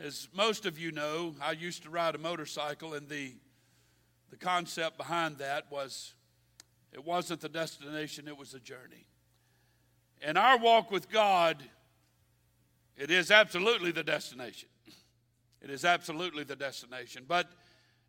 [0.01, 3.33] As most of you know, I used to ride a motorcycle, and the,
[4.31, 6.15] the concept behind that was
[6.93, 9.09] it wasn't the destination, it was the journey.
[10.23, 11.63] And our walk with God
[12.97, 14.69] it is absolutely the destination.
[15.61, 17.25] It is absolutely the destination.
[17.27, 17.51] But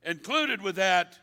[0.03, 1.17] included with that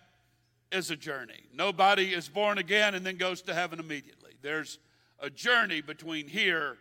[0.73, 1.45] is a journey.
[1.55, 4.33] Nobody is born again and then goes to heaven immediately.
[4.43, 4.79] There's
[5.21, 6.77] a journey between here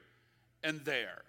[0.63, 1.21] and there.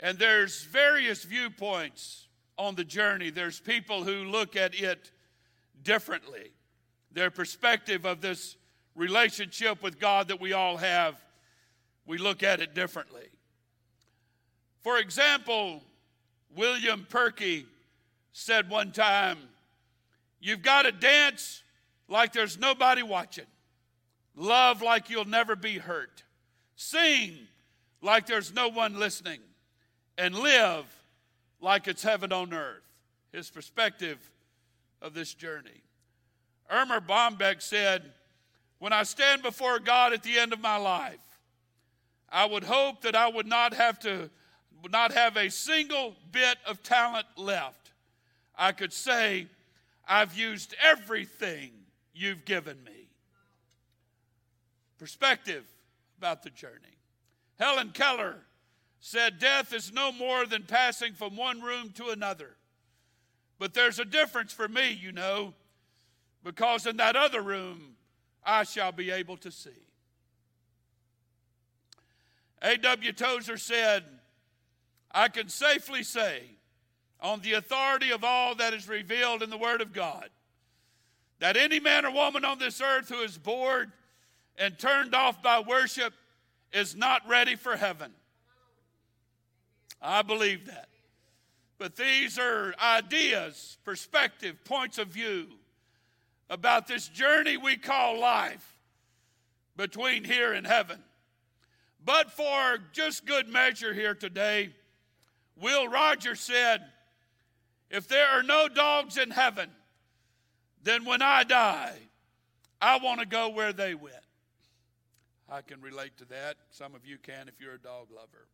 [0.00, 2.26] And there's various viewpoints
[2.58, 3.30] on the journey.
[3.30, 5.10] There's people who look at it
[5.82, 6.50] differently.
[7.12, 8.56] Their perspective of this
[8.94, 11.22] relationship with God that we all have,
[12.06, 13.28] we look at it differently.
[14.80, 15.82] For example,
[16.56, 17.66] William Purkey
[18.32, 19.38] said one time,
[20.40, 21.62] You've got to dance
[22.08, 23.46] like there's nobody watching,
[24.34, 26.24] love like you'll never be hurt,
[26.74, 27.36] sing
[28.00, 29.38] like there's no one listening,
[30.18, 30.84] and live
[31.60, 32.82] like it's heaven on earth.
[33.32, 34.18] His perspective
[35.00, 35.82] of this journey.
[36.70, 38.02] Erma Bombeck said,
[38.78, 41.20] When I stand before God at the end of my life,
[42.30, 44.30] I would hope that I would not have to
[44.90, 47.81] not have a single bit of talent left,
[48.62, 49.48] I could say,
[50.06, 51.72] I've used everything
[52.14, 53.08] you've given me.
[54.98, 55.64] Perspective
[56.16, 56.96] about the journey.
[57.58, 58.36] Helen Keller
[59.00, 62.50] said, Death is no more than passing from one room to another.
[63.58, 65.54] But there's a difference for me, you know,
[66.44, 67.96] because in that other room
[68.46, 69.70] I shall be able to see.
[72.62, 73.10] A.W.
[73.10, 74.04] Tozer said,
[75.10, 76.44] I can safely say,
[77.22, 80.28] on the authority of all that is revealed in the Word of God,
[81.38, 83.92] that any man or woman on this earth who is bored
[84.58, 86.12] and turned off by worship
[86.72, 88.12] is not ready for heaven.
[90.00, 90.88] I believe that.
[91.78, 95.46] But these are ideas, perspective, points of view
[96.50, 98.76] about this journey we call life
[99.76, 100.98] between here and heaven.
[102.04, 104.70] But for just good measure here today,
[105.56, 106.82] Will Rogers said,
[107.92, 109.68] If there are no dogs in heaven,
[110.82, 111.98] then when I die,
[112.80, 114.16] I want to go where they went.
[115.46, 116.56] I can relate to that.
[116.70, 118.48] Some of you can if you're a dog lover.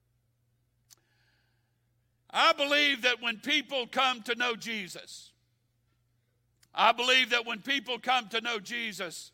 [2.31, 5.31] I believe that when people come to know Jesus,
[6.75, 9.31] I believe that when people come to know Jesus,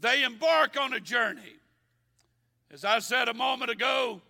[0.00, 1.56] they embark on a journey.
[2.70, 4.22] As I said a moment ago,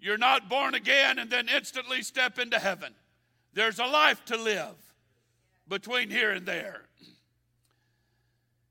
[0.00, 2.94] you're not born again and then instantly step into heaven.
[3.54, 4.74] There's a life to live
[5.68, 6.82] between here and there.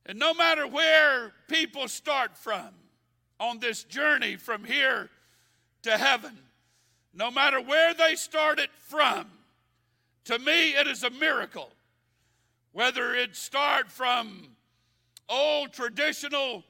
[0.06, 2.70] And no matter where people start from
[3.40, 5.10] on this journey from here
[5.84, 6.38] to heaven,
[7.14, 9.28] no matter where they started from,
[10.26, 11.72] to me it is a miracle.
[12.74, 14.48] Whether it start from
[15.30, 16.64] old traditional,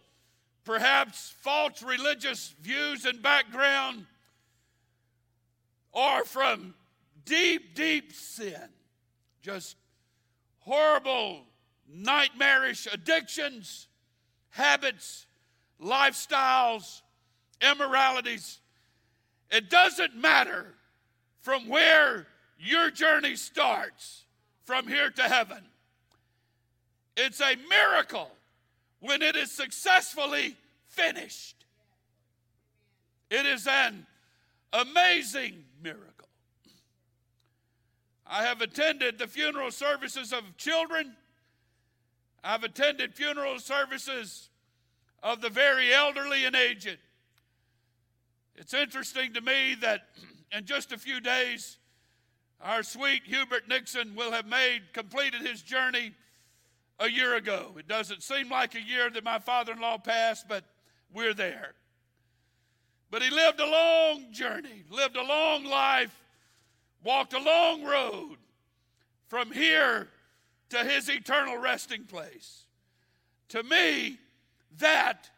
[0.65, 4.05] perhaps false religious views and background,
[5.91, 6.75] or from
[7.25, 8.69] deep, deep sin,
[9.41, 9.75] just
[10.59, 11.41] horrible,
[11.87, 13.87] nightmarish addictions,
[14.49, 15.25] habits,
[15.81, 17.01] lifestyles,
[17.61, 18.59] immoralities.
[19.51, 20.73] It doesn't matter
[21.41, 24.23] from where your journey starts
[24.65, 25.63] from here to heaven.
[27.15, 28.31] It's a miracle
[28.99, 30.55] when it is successfully
[30.87, 31.65] finished.
[33.29, 34.05] It is an
[34.71, 36.12] amazing miracle.
[38.25, 41.15] I have attended the funeral services of children.
[42.43, 44.49] I've attended funeral services
[45.21, 46.97] of the very elderly and aged.
[48.55, 50.07] It's interesting to me that
[50.51, 51.77] in just a few days,
[52.61, 56.13] our sweet Hubert Nixon will have made, completed his journey
[56.99, 57.75] a year ago.
[57.77, 60.63] It doesn't seem like a year that my father in law passed, but
[61.13, 61.73] we're there.
[63.11, 66.22] But he lived a long journey, lived a long life,
[67.03, 68.37] walked a long road
[69.27, 70.09] from here
[70.69, 72.65] to his eternal resting place.
[73.49, 74.17] To me,
[74.79, 75.29] that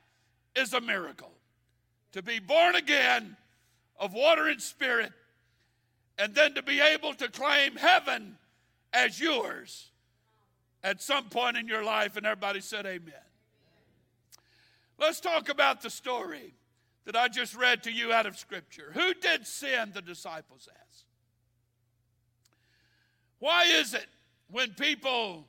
[0.56, 1.32] is a miracle.
[2.14, 3.36] To be born again
[4.00, 5.12] of water and spirit,
[6.18, 8.38] and then to be able to claim heaven
[8.94, 9.90] as yours
[10.84, 13.14] at some point in your life, and everybody said amen.
[14.98, 16.54] Let's talk about the story
[17.06, 18.92] that I just read to you out of Scripture.
[18.94, 20.85] Who did sin, the disciples asked?
[23.46, 24.08] Why is it
[24.50, 25.46] when people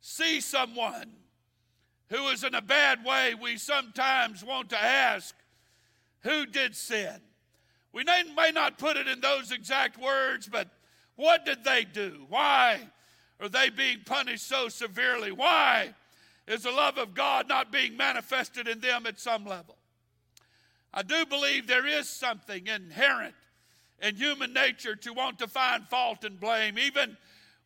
[0.00, 1.12] see someone
[2.08, 5.36] who is in a bad way, we sometimes want to ask,
[6.22, 7.14] Who did sin?
[7.92, 10.68] We may not put it in those exact words, but
[11.14, 12.26] what did they do?
[12.28, 12.80] Why
[13.38, 15.30] are they being punished so severely?
[15.30, 15.94] Why
[16.48, 19.76] is the love of God not being manifested in them at some level?
[20.92, 23.36] I do believe there is something inherent
[24.02, 27.16] in human nature to want to find fault and blame, even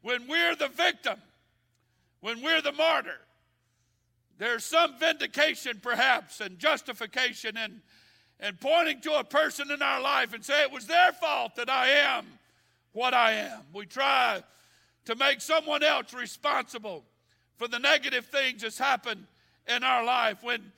[0.03, 1.17] when we're the victim,
[2.21, 3.21] when we're the martyr.
[4.39, 7.81] There's some vindication, perhaps, and justification in,
[8.41, 11.71] in pointing to a person in our life and say it was their fault that
[11.71, 12.27] I am
[12.93, 13.61] what I am.
[13.73, 14.43] We try
[15.07, 17.05] to make someone else responsible
[17.57, 19.27] for the negative things that's happened
[19.69, 20.43] in our life.
[20.43, 20.73] When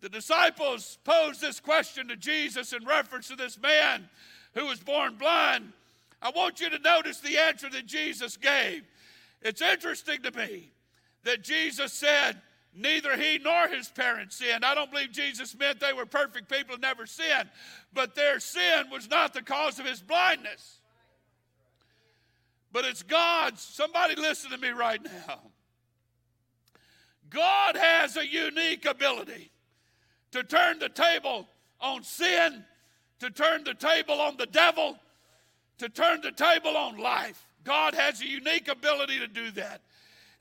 [0.00, 4.08] the disciples posed this question to Jesus in reference to this man
[4.54, 5.72] who was born blind,
[6.22, 8.82] I want you to notice the answer that Jesus gave.
[9.42, 10.72] It's interesting to me
[11.24, 12.40] that Jesus said,
[12.72, 14.64] Neither he nor his parents sinned.
[14.64, 17.48] I don't believe Jesus meant they were perfect people who never sinned,
[17.92, 20.78] but their sin was not the cause of his blindness.
[22.72, 23.60] But it's God's.
[23.60, 25.40] Somebody listen to me right now.
[27.28, 29.50] God has a unique ability
[30.32, 31.48] to turn the table
[31.80, 32.64] on sin,
[33.18, 34.96] to turn the table on the devil,
[35.80, 37.46] to turn the table on life.
[37.64, 39.80] God has a unique ability to do that.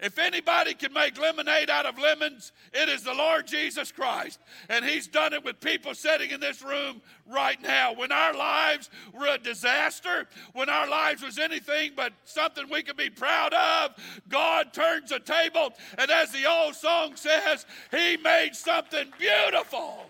[0.02, 4.40] If anybody can make lemonade out of lemons, it is the Lord Jesus Christ.
[4.70, 7.94] And He's done it with people sitting in this room right now.
[7.94, 12.96] When our lives were a disaster, when our lives was anything but something we could
[12.96, 13.92] be proud of,
[14.30, 15.74] God turns the table.
[15.98, 20.06] And as the old song says, He made something beautiful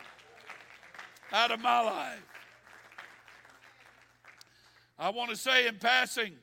[1.32, 2.29] out of my life.
[5.00, 6.34] I want to say in passing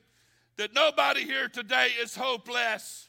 [0.57, 3.07] that nobody here today is hopeless.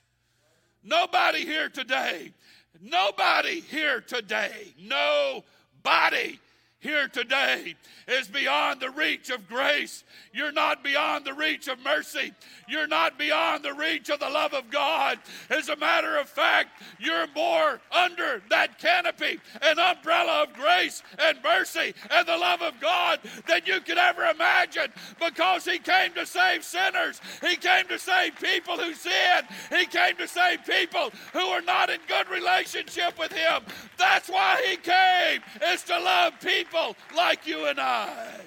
[0.84, 2.32] Nobody here today,
[2.80, 6.38] nobody here today, nobody
[6.80, 7.74] here today
[8.06, 10.04] is beyond the reach of grace.
[10.32, 12.32] You're not beyond the reach of mercy.
[12.68, 15.18] You're not beyond the reach of the love of God.
[15.50, 21.38] As a matter of fact, you're more under that canopy and umbrella of grace and
[21.42, 26.26] mercy and the love of God than you could ever imagine because He came to
[26.26, 27.20] save sinners.
[27.40, 29.42] He came to save people who sin.
[29.76, 33.62] He came to save people who are not in good relationship with Him.
[33.98, 36.38] That's why He came, is to love
[36.70, 38.40] people like you and I.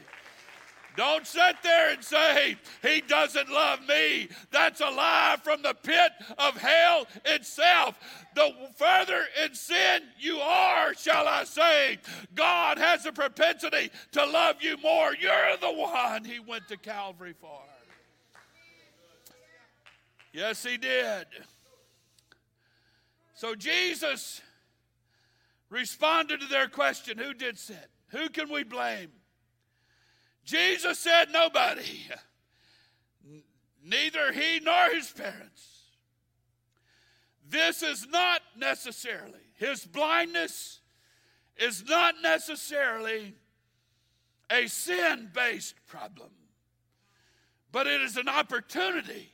[0.97, 4.27] Don't sit there and say, He doesn't love me.
[4.51, 7.97] That's a lie from the pit of hell itself.
[8.35, 11.97] The further in sin you are, shall I say,
[12.35, 15.15] God has a propensity to love you more.
[15.15, 17.61] You're the one He went to Calvary for.
[20.33, 21.25] Yes, He did.
[23.33, 24.41] So Jesus
[25.69, 27.77] responded to their question Who did sin?
[28.11, 29.11] Who can we blame?
[30.43, 32.07] Jesus said, Nobody.
[33.83, 35.67] Neither he nor his parents.
[37.47, 40.79] This is not necessarily, his blindness
[41.57, 43.35] is not necessarily
[44.49, 46.29] a sin based problem,
[47.71, 49.33] but it is an opportunity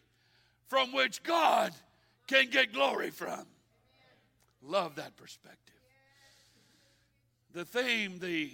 [0.67, 1.73] from which God
[2.27, 3.45] can get glory from.
[4.61, 5.75] Love that perspective.
[7.53, 8.51] The theme, the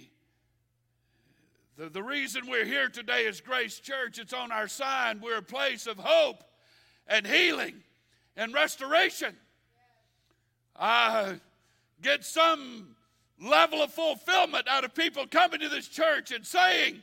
[1.76, 4.18] the, the reason we're here today is Grace Church.
[4.18, 5.20] It's on our sign.
[5.20, 6.44] We're a place of hope
[7.06, 7.74] and healing
[8.36, 9.34] and restoration.
[10.76, 11.40] I
[12.02, 12.94] get some
[13.40, 17.02] level of fulfillment out of people coming to this church and saying,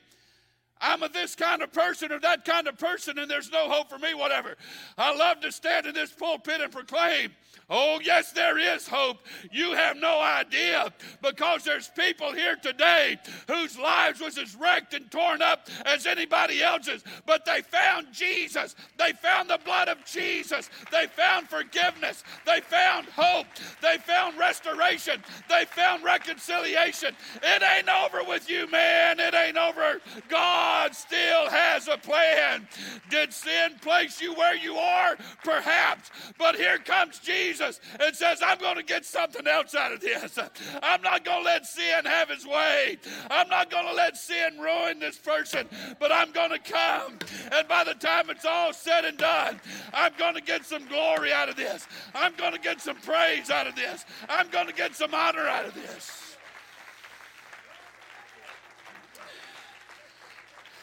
[0.82, 3.90] I'm a this kind of person or that kind of person, and there's no hope
[3.90, 4.56] for me, whatever.
[4.98, 7.32] I love to stand in this pulpit and proclaim
[7.74, 9.20] Oh, yes, there is hope.
[9.50, 13.18] You have no idea because there's people here today
[13.48, 18.76] whose lives was as wrecked and torn up as anybody else's, but they found Jesus.
[18.98, 20.70] They found the blood of Jesus.
[20.92, 22.26] They found forgiveness.
[22.46, 23.48] They found hope.
[23.82, 25.24] They found restoration.
[25.48, 27.16] They found reconciliation.
[27.42, 29.22] It ain't over with you, man.
[29.22, 30.02] It ain't over.
[30.28, 32.66] God God still has a plan.
[33.10, 35.18] Did sin place you where you are?
[35.44, 36.10] Perhaps.
[36.38, 40.40] But here comes Jesus and says, I'm going to get something else out of this.
[40.82, 42.98] I'm not going to let sin have his way.
[43.30, 45.68] I'm not going to let sin ruin this person,
[46.00, 47.20] but I'm going to come.
[47.52, 49.60] And by the time it's all said and done,
[49.94, 51.86] I'm going to get some glory out of this.
[52.16, 54.06] I'm going to get some praise out of this.
[54.30, 56.31] I'm going to get some honor out of this.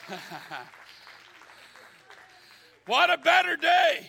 [2.87, 4.07] what a better day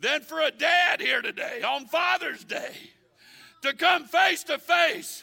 [0.00, 2.72] than for a dad here today on Father's Day
[3.62, 5.22] to come face to face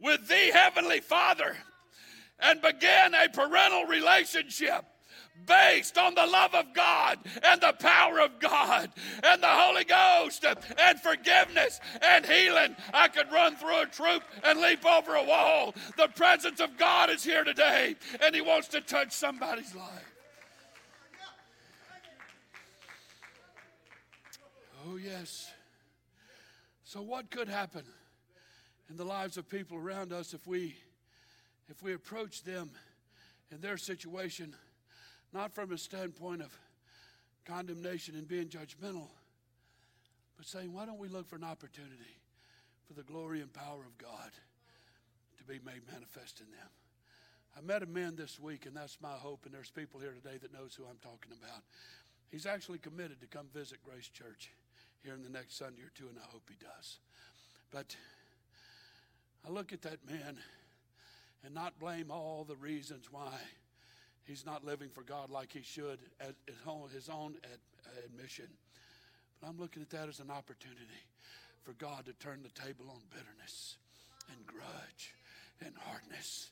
[0.00, 1.56] with the Heavenly Father
[2.40, 4.84] and begin a parental relationship
[5.46, 8.90] based on the love of God and the power of God
[9.22, 12.76] and the Holy Ghost and forgiveness and healing.
[12.92, 15.74] I could run through a troop and leap over a wall.
[15.96, 20.14] The presence of God is here today and He wants to touch somebody's life.
[24.86, 25.50] Oh, yes.
[26.84, 27.82] So, what could happen
[28.88, 30.76] in the lives of people around us if we,
[31.68, 32.70] if we approach them
[33.50, 34.54] in their situation?
[35.32, 36.56] Not from a standpoint of
[37.44, 39.08] condemnation and being judgmental,
[40.36, 42.16] but saying, why don't we look for an opportunity
[42.86, 44.30] for the glory and power of God
[45.38, 46.68] to be made manifest in them?
[47.56, 50.38] I met a man this week, and that's my hope, and there's people here today
[50.40, 51.62] that knows who I'm talking about.
[52.30, 54.50] He's actually committed to come visit Grace Church
[55.02, 56.98] here in the next Sunday or two, and I hope he does.
[57.70, 57.96] But
[59.46, 60.38] I look at that man
[61.44, 63.32] and not blame all the reasons why
[64.28, 66.34] he's not living for God like he should at
[66.92, 67.34] his own
[68.04, 68.46] admission.
[69.40, 71.06] But I'm looking at that as an opportunity
[71.64, 73.76] for God to turn the table on bitterness
[74.30, 75.14] and grudge
[75.64, 76.50] and hardness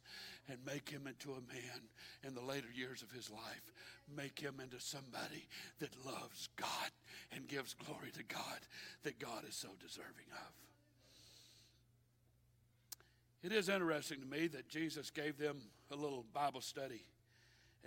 [0.48, 1.80] and make him into a man
[2.24, 3.72] in the later years of his life.
[4.16, 5.46] Make him into somebody
[5.80, 6.90] that loves God
[7.32, 8.60] and gives glory to God
[9.02, 10.52] that God is so deserving of.
[13.42, 15.58] It is interesting to me that Jesus gave them
[15.90, 17.04] a little Bible study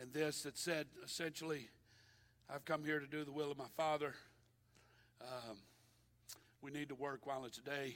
[0.02, 1.68] and this that said essentially,
[2.54, 4.14] I've come here to do the will of my Father.
[5.22, 5.58] Um,
[6.62, 7.96] we need to work while it's a day.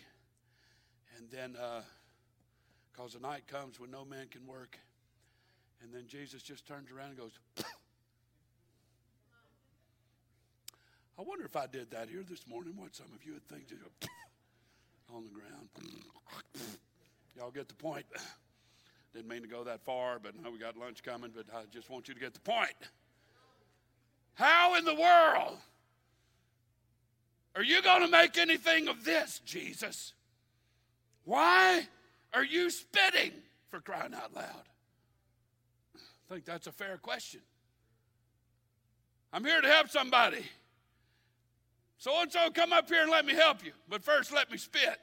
[1.18, 1.56] And then,
[2.92, 4.78] because uh, the night comes when no man can work.
[5.82, 7.40] And then Jesus just turns around and goes,
[11.18, 13.66] I wonder if I did that here this morning, what some of you would think,
[15.14, 15.70] on the ground.
[17.38, 18.06] Y'all get the point.
[19.14, 21.90] Didn't mean to go that far, but now we got lunch coming, but I just
[21.90, 22.72] want you to get the point.
[24.34, 25.58] How in the world
[27.56, 30.14] are you going to make anything of this, Jesus?
[31.26, 31.88] Why
[32.34, 33.32] are you spitting
[33.70, 34.64] for crying out loud?
[35.96, 37.42] I think that's a fair question.
[39.32, 40.44] I'm here to help somebody.
[41.98, 43.72] So and so, come up here and let me help you.
[43.88, 45.00] But first, let me spit.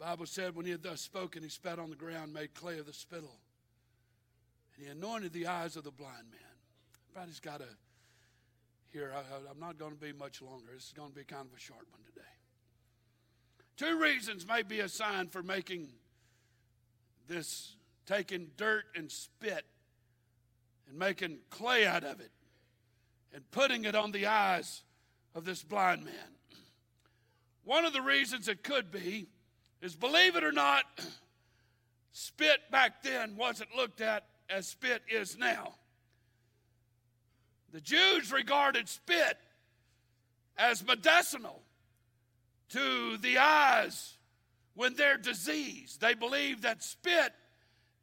[0.00, 2.86] Bible said when he had thus spoken, he spat on the ground, made clay of
[2.86, 3.36] the spittle,
[4.74, 6.40] and he anointed the eyes of the blind man.
[7.10, 7.66] Everybody's got to
[8.92, 9.12] hear.
[9.14, 10.72] I, am not going to be much longer.
[10.74, 12.26] This is going to be kind of a short one today.
[13.76, 15.88] Two reasons may be assigned for making
[17.28, 17.76] this,
[18.06, 19.66] taking dirt and spit
[20.88, 22.30] and making clay out of it
[23.34, 24.82] and putting it on the eyes
[25.34, 26.14] of this blind man.
[27.64, 29.28] One of the reasons it could be
[29.80, 30.84] is believe it or not,
[32.12, 35.74] spit back then wasn't looked at as spit is now.
[37.72, 39.38] The Jews regarded spit
[40.58, 41.62] as medicinal
[42.70, 44.16] to the eyes
[44.74, 46.00] when they're diseased.
[46.00, 47.32] They believed that spit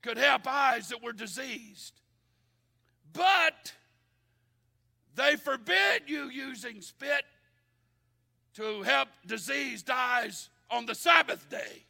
[0.01, 1.99] could help eyes that were diseased.
[3.11, 3.73] But
[5.15, 7.23] they forbid you using spit
[8.55, 11.85] to help diseased eyes on the Sabbath day.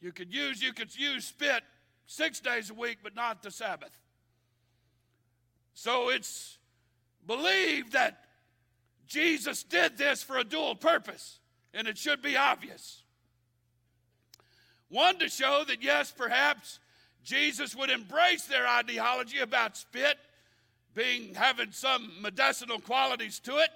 [0.00, 1.62] You could use you could use spit
[2.06, 3.96] six days a week, but not the Sabbath.
[5.74, 6.58] So it's
[7.26, 8.24] believed that
[9.06, 11.38] Jesus did this for a dual purpose,
[11.72, 13.02] and it should be obvious.
[14.88, 16.80] One to show that yes, perhaps
[17.22, 20.18] Jesus would embrace their ideology about spit
[20.94, 23.70] being having some medicinal qualities to it.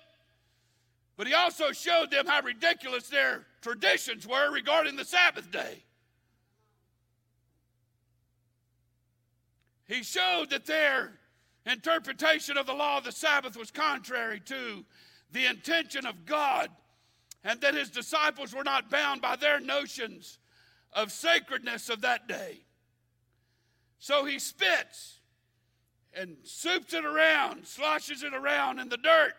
[1.16, 5.82] But he also showed them how ridiculous their traditions were regarding the Sabbath day.
[9.86, 11.12] He showed that their
[11.64, 14.84] interpretation of the law of the Sabbath was contrary to
[15.32, 16.68] the intention of God
[17.44, 20.38] and that his disciples were not bound by their notions
[20.92, 22.60] of sacredness of that day.
[23.98, 25.20] So he spits
[26.12, 29.34] and soups it around, sloshes it around in the dirt,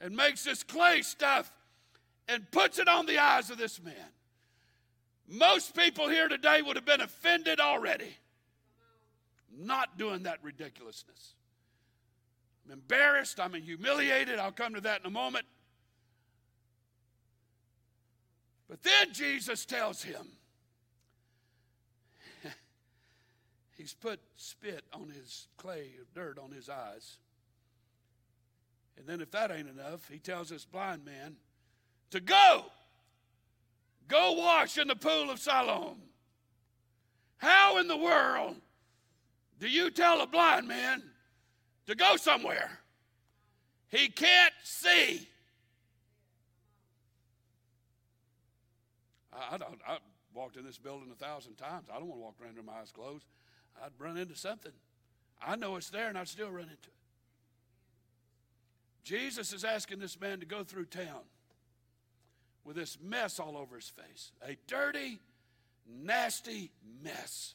[0.00, 1.52] and makes this clay stuff
[2.28, 3.94] and puts it on the eyes of this man.
[5.28, 8.16] Most people here today would have been offended already.
[9.56, 11.34] Not doing that ridiculousness.
[12.64, 13.38] I'm embarrassed.
[13.38, 14.38] I'm humiliated.
[14.38, 15.44] I'll come to that in a moment.
[18.68, 20.28] But then Jesus tells him,
[23.76, 27.18] he's put spit on his clay, dirt on his eyes.
[29.00, 31.36] And then, if that ain't enough, he tells this blind man
[32.10, 32.66] to go.
[34.08, 35.96] Go wash in the pool of Siloam.
[37.38, 38.56] How in the world
[39.58, 41.02] do you tell a blind man
[41.86, 42.78] to go somewhere?
[43.88, 45.26] He can't see.
[49.32, 49.98] I, I, I
[50.34, 51.86] walked in this building a thousand times.
[51.90, 53.24] I don't want to walk around with my eyes closed.
[53.82, 54.72] I'd run into something.
[55.40, 56.99] I know it's there and I'd still run into it.
[59.02, 61.22] Jesus is asking this man to go through town
[62.64, 65.20] with this mess all over his face a dirty,
[65.88, 66.70] nasty
[67.02, 67.54] mess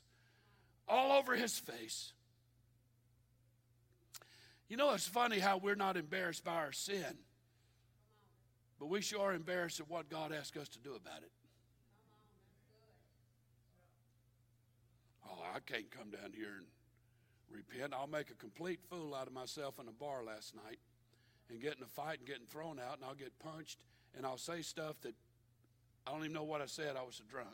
[0.88, 2.14] all over his face.
[4.68, 7.18] You know, it's funny how we're not embarrassed by our sin,
[8.80, 11.32] but we sure are embarrassed at what God asked us to do about it.
[15.28, 16.66] Oh, I can't come down here and
[17.52, 17.94] repent.
[17.94, 20.80] I'll make a complete fool out of myself in a bar last night
[21.50, 23.80] and get in a fight and getting thrown out, and I'll get punched,
[24.16, 25.14] and I'll say stuff that
[26.08, 26.96] I don't even know what I said.
[26.98, 27.50] I was so drunk.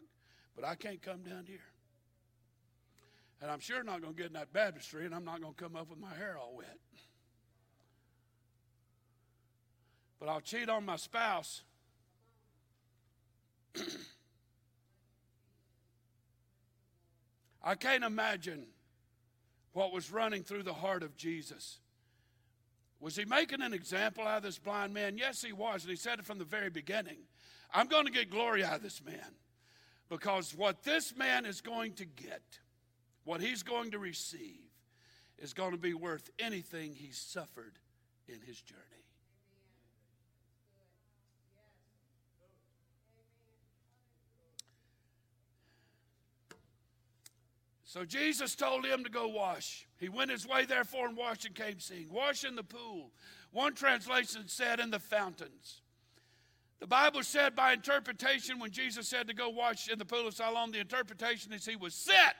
[0.56, 1.64] But I can't come down here.
[3.42, 5.64] And I'm sure not going to get in that baptistry, and I'm not going to
[5.64, 6.78] come up with my hair all wet.
[10.20, 11.64] But I'll cheat on my spouse.
[17.64, 18.66] I can't imagine
[19.74, 21.80] what was running through the heart of Jesus.
[23.02, 25.18] Was he making an example out of this blind man?
[25.18, 27.18] Yes, he was, and he said it from the very beginning.
[27.74, 29.36] I'm going to get glory out of this man
[30.08, 32.44] because what this man is going to get,
[33.24, 34.60] what he's going to receive,
[35.40, 37.80] is going to be worth anything he's suffered
[38.28, 39.01] in his journey.
[47.92, 49.86] So Jesus told him to go wash.
[50.00, 52.10] He went his way, therefore, and washed and came seeing.
[52.10, 53.12] Wash in the pool.
[53.52, 55.82] One translation said in the fountains.
[56.80, 60.34] The Bible said by interpretation, when Jesus said to go wash in the pool of
[60.34, 62.34] Siloam, the interpretation is he was sent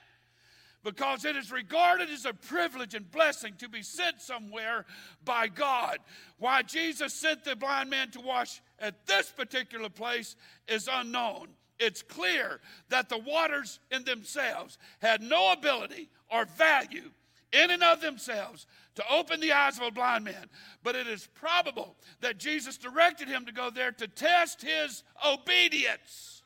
[0.82, 4.86] because it is regarded as a privilege and blessing to be sent somewhere
[5.22, 5.98] by God.
[6.38, 10.34] Why Jesus sent the blind man to wash at this particular place
[10.66, 11.48] is unknown
[11.82, 17.10] it's clear that the waters in themselves had no ability or value
[17.52, 20.48] in and of themselves to open the eyes of a blind man.
[20.82, 26.42] But it is probable that Jesus directed him to go there to test his obedience,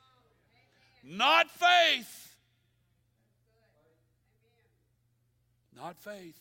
[1.03, 2.23] not faith.
[5.75, 6.39] Not faith,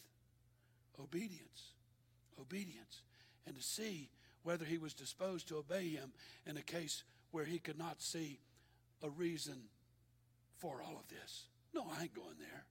[0.99, 1.73] obedience.
[2.41, 3.03] Obedience.
[3.47, 4.09] And to see
[4.45, 6.13] whether he was disposed to obey him
[6.47, 8.39] in a case where he could not see
[9.07, 9.55] a reason
[10.59, 11.45] for all of this.
[11.75, 12.65] No, I ain't going there.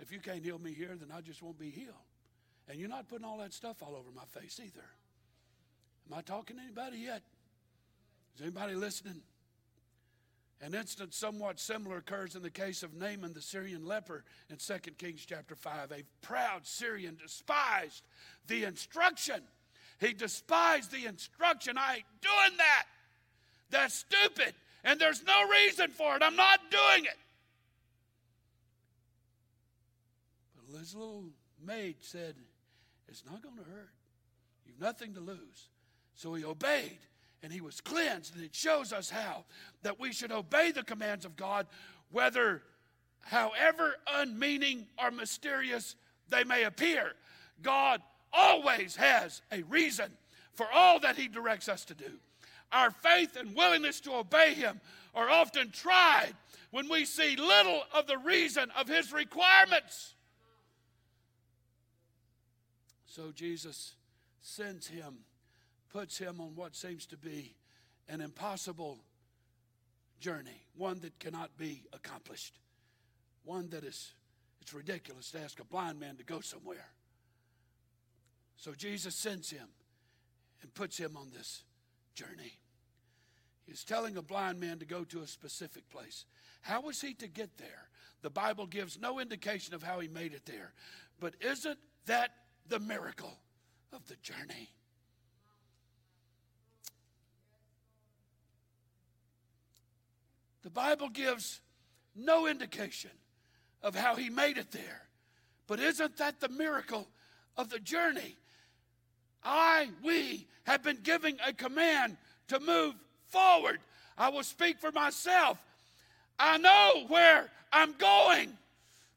[0.00, 1.94] If you can't heal me here, then I just won't be healed.
[2.68, 4.84] And you're not putting all that stuff all over my face either.
[6.10, 7.22] Am I talking to anybody yet?
[8.36, 9.22] Is anybody listening?
[10.60, 14.74] An instance somewhat similar occurs in the case of Naaman the Syrian leper in 2
[14.98, 15.92] Kings chapter 5.
[15.92, 18.02] A proud Syrian despised
[18.46, 19.42] the instruction.
[20.00, 21.76] He despised the instruction.
[21.76, 22.84] I ain't doing that.
[23.70, 24.54] That's stupid
[24.84, 26.22] and there's no reason for it.
[26.22, 27.18] I'm not doing it.
[30.70, 31.24] But his little
[31.66, 32.34] maid said,
[33.08, 33.90] It's not going to hurt.
[34.66, 35.68] You've nothing to lose.
[36.14, 36.98] So he obeyed
[37.42, 38.36] and he was cleansed.
[38.36, 39.44] And it shows us how
[39.82, 41.66] that we should obey the commands of God,
[42.10, 42.62] whether
[43.22, 45.96] however unmeaning or mysterious
[46.28, 47.12] they may appear.
[47.62, 50.10] God always has a reason
[50.52, 52.18] for all that he directs us to do
[52.74, 54.80] our faith and willingness to obey Him
[55.14, 56.34] are often tried
[56.70, 60.14] when we see little of the reason of His requirements.
[63.14, 63.94] So Jesus
[64.40, 65.18] sends him,
[65.92, 67.54] puts him on what seems to be
[68.08, 68.98] an impossible
[70.18, 72.58] journey, one that cannot be accomplished,
[73.44, 74.14] one that is,
[74.60, 76.88] it's ridiculous to ask a blind man to go somewhere.
[78.56, 79.68] So Jesus sends him
[80.60, 81.62] and puts him on this
[82.14, 82.58] journey.
[83.68, 86.24] Is telling a blind man to go to a specific place.
[86.60, 87.88] How was he to get there?
[88.22, 90.72] The Bible gives no indication of how he made it there.
[91.20, 92.30] But isn't that
[92.68, 93.38] the miracle
[93.92, 94.70] of the journey?
[100.62, 101.60] The Bible gives
[102.16, 103.10] no indication
[103.82, 105.02] of how he made it there.
[105.66, 107.06] But isn't that the miracle
[107.56, 108.36] of the journey?
[109.42, 112.16] I, we have been giving a command
[112.48, 112.94] to move
[113.34, 113.80] forward.
[114.16, 115.58] I will speak for myself.
[116.38, 118.56] I know where I'm going,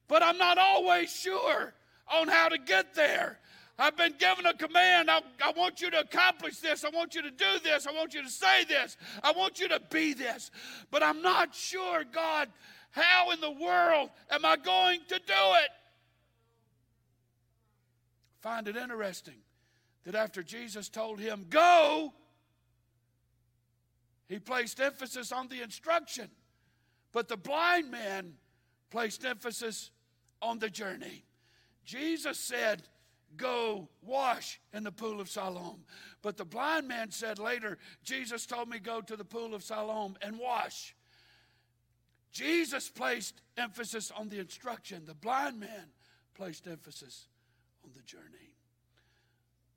[0.08, 1.74] but I'm not always sure
[2.12, 3.38] on how to get there.
[3.80, 5.12] I've been given a command.
[5.12, 6.84] I, I, want you to accomplish this.
[6.84, 7.86] I want you to do this.
[7.86, 8.98] I want you to say this.
[9.22, 10.50] I want you to be this.
[10.90, 12.50] But I'm not sure, God,
[12.90, 15.20] how in the world am I going to do
[15.64, 15.70] it?
[18.40, 19.36] Find it interesting
[20.06, 22.14] that after Jesus told him, Go,
[24.28, 26.30] he placed emphasis on the instruction.
[27.14, 28.34] But the blind man
[28.90, 29.92] placed emphasis
[30.42, 31.24] on the journey.
[31.86, 32.84] Jesus said,
[33.36, 35.84] Go wash in the pool of Siloam.
[36.22, 40.16] But the blind man said later, Jesus told me go to the pool of Siloam
[40.22, 40.96] and wash.
[42.32, 45.04] Jesus placed emphasis on the instruction.
[45.06, 45.92] The blind man
[46.36, 47.28] placed emphasis
[47.84, 48.54] on the journey.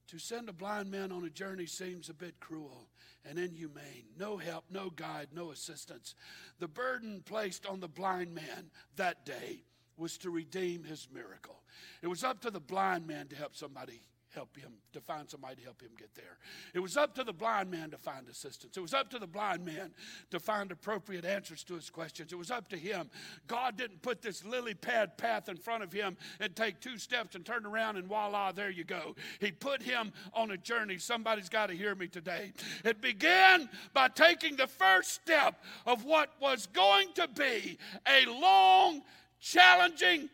[0.09, 2.89] To send a blind man on a journey seems a bit cruel
[3.29, 4.07] and inhumane.
[4.19, 6.15] No help, no guide, no assistance.
[6.59, 9.65] The burden placed on the blind man that day
[9.97, 11.63] was to redeem his miracle.
[12.03, 14.01] It was up to the blind man to help somebody
[14.35, 16.39] help him, to find somebody to help him get there.
[16.75, 18.77] It was up to the blind man to find assistance.
[18.77, 19.93] It was up to the blind man
[20.31, 22.33] to find appropriate answers to his questions.
[22.33, 23.11] It was up to him.
[23.47, 27.35] God didn't put this lily pad path in front of him and take two steps
[27.35, 29.17] and turn around and voila, there you go.
[29.41, 30.99] He put him on a journey.
[30.99, 32.53] Somebody's got to hear me today.
[32.85, 39.03] It began by taking the first step of what was going to be a long,
[39.41, 40.29] challenging,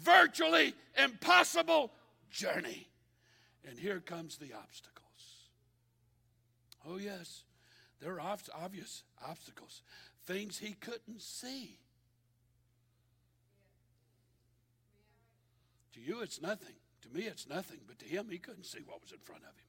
[0.00, 1.90] virtually impossible
[2.30, 2.88] journey.
[3.68, 5.02] And here comes the obstacles.
[6.86, 7.44] Oh, yes,
[8.00, 9.82] there are obvious obstacles,
[10.26, 11.78] things he couldn't see.
[15.94, 16.74] To you, it's nothing.
[17.02, 17.78] To me, it's nothing.
[17.86, 19.66] But to him, he couldn't see what was in front of him.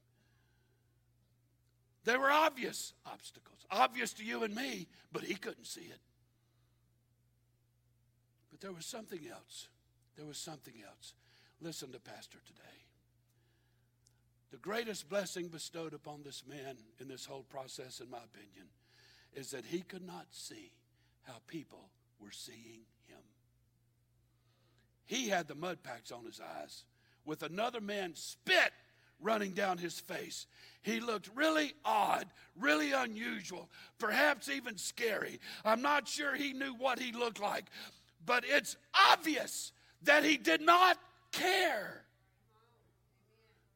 [2.06, 6.00] There were obvious obstacles, obvious to you and me, but he couldn't see it.
[8.52, 9.68] But there was something else.
[10.16, 11.14] There was something else.
[11.62, 12.83] Listen to Pastor today.
[14.54, 18.68] The greatest blessing bestowed upon this man in this whole process, in my opinion,
[19.34, 20.72] is that he could not see
[21.24, 21.90] how people
[22.20, 23.18] were seeing him.
[25.06, 26.84] He had the mud packs on his eyes
[27.26, 28.72] with another man's spit
[29.20, 30.46] running down his face.
[30.84, 35.40] He looked really odd, really unusual, perhaps even scary.
[35.66, 37.66] I'm not sure he knew what he looked like,
[38.24, 38.78] but it's
[39.12, 39.72] obvious
[40.04, 41.00] that he did not
[41.32, 42.04] care.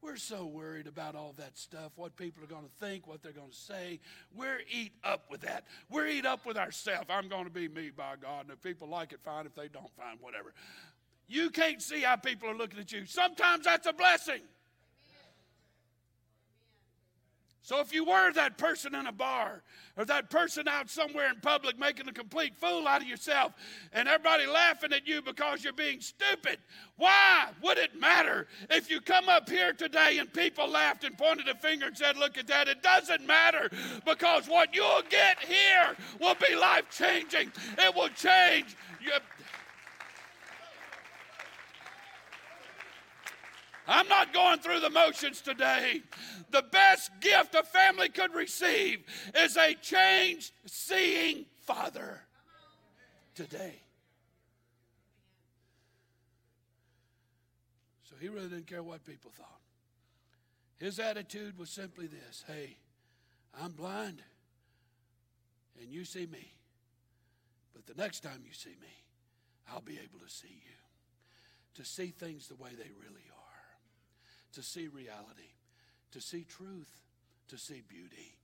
[0.01, 3.31] We're so worried about all that stuff, what people are going to think, what they're
[3.31, 3.99] going to say.
[4.35, 5.65] We're eat up with that.
[5.89, 7.07] We're eat up with ourselves.
[7.09, 8.41] I'm going to be me, by God.
[8.41, 9.45] And if people like it, fine.
[9.45, 10.53] If they don't, fine, whatever.
[11.27, 13.05] You can't see how people are looking at you.
[13.05, 14.41] Sometimes that's a blessing.
[17.67, 19.61] So if you were that person in a bar
[19.97, 23.51] or that person out somewhere in public making a complete fool out of yourself
[23.91, 26.59] and everybody laughing at you because you're being stupid,
[26.95, 31.49] why would it matter if you come up here today and people laughed and pointed
[31.49, 32.69] a finger and said, Look at that?
[32.69, 33.69] It doesn't matter
[34.05, 37.51] because what you'll get here will be life changing.
[37.77, 38.77] It will change.
[43.87, 46.01] I'm not going through the motions today.
[46.51, 49.03] The best gift a family could receive
[49.35, 52.21] is a changed seeing father
[53.33, 53.81] today.
[58.03, 59.61] So he really didn't care what people thought.
[60.77, 62.77] His attitude was simply this hey,
[63.59, 64.21] I'm blind
[65.81, 66.53] and you see me.
[67.73, 69.03] But the next time you see me,
[69.71, 70.73] I'll be able to see you.
[71.75, 73.26] To see things the way they really
[74.53, 75.53] to see reality,
[76.11, 77.01] to see truth,
[77.49, 78.35] to see beauty,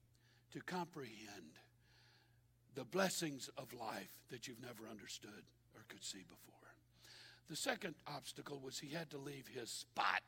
[0.52, 1.60] to comprehend
[2.76, 5.44] the blessings of life that you've never understood
[5.76, 6.54] or could see before.
[7.50, 10.24] The second obstacle was he had to leave his spot.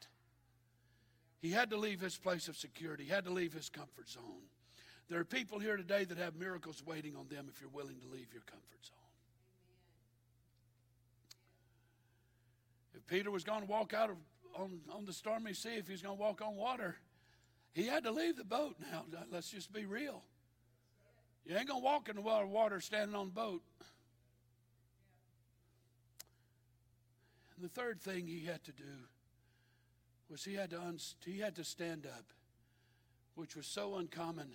[1.41, 3.06] He had to leave his place of security.
[3.06, 4.49] He had to leave his comfort zone.
[5.10, 8.07] There are people here today that have miracles waiting on them if you're willing to
[8.07, 8.95] leave your comfort zone.
[12.95, 14.18] If Peter was going to walk out of
[14.57, 16.95] on, on the stormy sea if he's going to walk on water.
[17.73, 19.03] He had to leave the boat now.
[19.32, 20.23] Let's just be real.
[21.45, 23.61] You ain't going to walk in the water standing on the boat.
[27.56, 28.84] And the third thing he had to do
[30.30, 32.26] was he had to, un- he had to stand up,
[33.36, 34.48] which was so uncommon.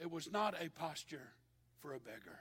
[0.00, 1.30] It was not a posture
[1.78, 2.40] for a beggar.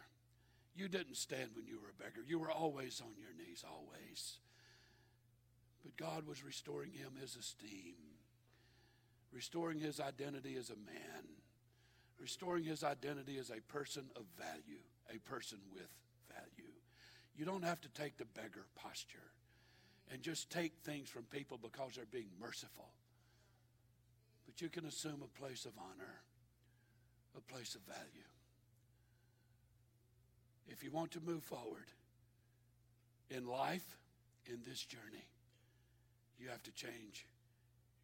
[0.75, 2.21] You didn't stand when you were a beggar.
[2.25, 4.37] You were always on your knees, always.
[5.83, 7.95] But God was restoring him his esteem,
[9.31, 11.23] restoring his identity as a man,
[12.19, 14.81] restoring his identity as a person of value,
[15.13, 15.89] a person with
[16.29, 16.71] value.
[17.35, 19.31] You don't have to take the beggar posture
[20.11, 22.89] and just take things from people because they're being merciful.
[24.45, 26.21] But you can assume a place of honor,
[27.37, 28.27] a place of value.
[30.67, 31.87] If you want to move forward
[33.29, 33.97] in life,
[34.45, 35.25] in this journey,
[36.41, 37.27] you have to change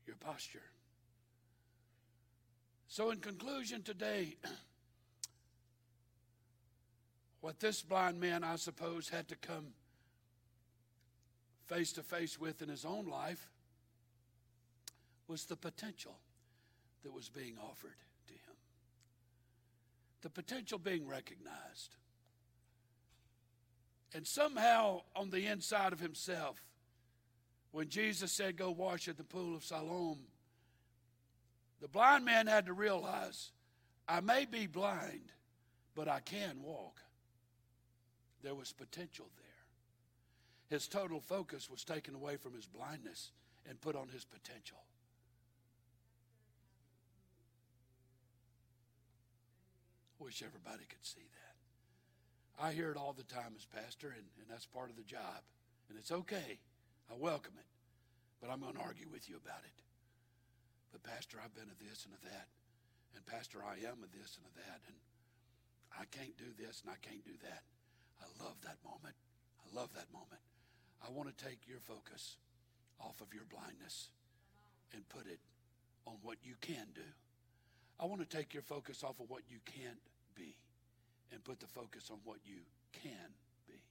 [0.05, 0.61] your posture.
[2.87, 4.37] So, in conclusion today,
[7.41, 9.67] what this blind man, I suppose, had to come
[11.65, 13.49] face to face with in his own life
[15.27, 16.17] was the potential
[17.03, 17.97] that was being offered
[18.27, 18.55] to him.
[20.21, 21.95] The potential being recognized.
[24.13, 26.63] And somehow, on the inside of himself,
[27.71, 30.19] when Jesus said, Go wash at the pool of Siloam,
[31.81, 33.51] the blind man had to realize,
[34.07, 35.31] I may be blind,
[35.95, 37.01] but I can walk.
[38.43, 40.77] There was potential there.
[40.77, 43.31] His total focus was taken away from his blindness
[43.69, 44.77] and put on his potential.
[50.19, 52.63] Wish everybody could see that.
[52.63, 55.43] I hear it all the time as pastor, and, and that's part of the job.
[55.89, 56.59] And it's okay.
[57.09, 57.69] I welcome it.
[58.41, 59.77] But I'm going to argue with you about it.
[60.91, 62.47] But, Pastor, I've been a this and a that.
[63.15, 64.79] And, Pastor, I am a this and a that.
[64.85, 64.95] And
[65.97, 67.63] I can't do this and I can't do that.
[68.21, 69.15] I love that moment.
[69.65, 70.41] I love that moment.
[71.01, 72.37] I want to take your focus
[72.99, 74.09] off of your blindness
[74.93, 75.39] and put it
[76.05, 77.05] on what you can do.
[77.99, 79.99] I want to take your focus off of what you can't
[80.35, 80.55] be
[81.31, 82.61] and put the focus on what you
[82.93, 83.33] can
[83.67, 83.81] be.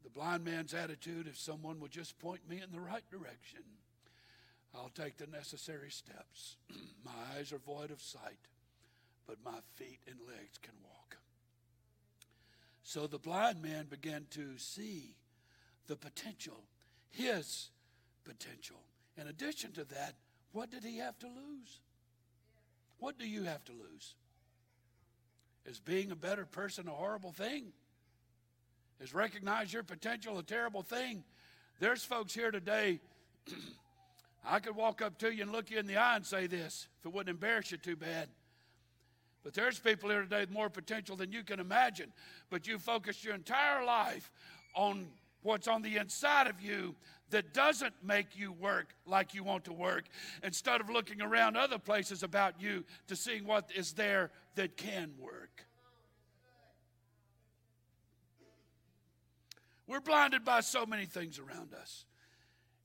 [0.13, 3.61] blind man's attitude if someone would just point me in the right direction,
[4.75, 6.57] I'll take the necessary steps.
[7.05, 8.47] my eyes are void of sight,
[9.27, 11.17] but my feet and legs can walk.
[12.83, 15.15] So the blind man began to see
[15.87, 16.63] the potential,
[17.09, 17.69] his
[18.23, 18.81] potential.
[19.17, 20.15] In addition to that,
[20.51, 21.79] what did he have to lose?
[22.99, 24.15] What do you have to lose?
[25.65, 27.73] Is being a better person a horrible thing?
[29.01, 31.23] Is recognize your potential a terrible thing?
[31.79, 32.99] There's folks here today.
[34.45, 36.87] I could walk up to you and look you in the eye and say this
[36.99, 38.29] if it wouldn't embarrass you too bad.
[39.43, 42.13] But there's people here today with more potential than you can imagine.
[42.51, 44.31] But you focused your entire life
[44.75, 45.07] on
[45.41, 46.95] what's on the inside of you
[47.31, 50.05] that doesn't make you work like you want to work
[50.43, 55.11] instead of looking around other places about you to see what is there that can
[55.19, 55.40] work.
[59.91, 62.05] We're blinded by so many things around us.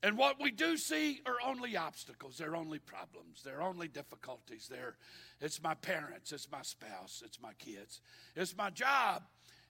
[0.03, 2.37] And what we do see are only obstacles.
[2.37, 3.43] They're only problems.
[3.45, 4.67] They're only difficulties.
[4.69, 4.97] They're,
[5.41, 6.33] it's my parents.
[6.33, 7.23] It's my spouse.
[7.25, 8.01] It's my kids.
[8.35, 9.23] It's my job.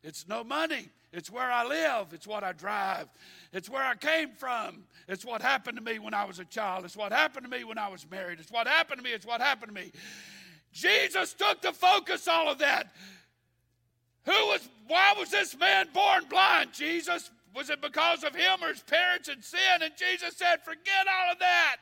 [0.03, 0.89] It's no money.
[1.13, 2.15] It's where I live.
[2.15, 3.09] It's what I drive.
[3.53, 4.85] It's where I came from.
[5.07, 6.87] It's what happened to me when I was a child.
[6.87, 8.41] It's what happened to me when I was married.
[8.41, 9.13] It's what happened to me.
[9.13, 9.93] It's what happened to me.
[10.73, 12.95] Jesus took the focus all of that.
[14.27, 16.73] Who was why was this man born blind?
[16.73, 19.81] Jesus was it because of him or his parents and sin?
[19.81, 21.77] And Jesus said, Forget all of that.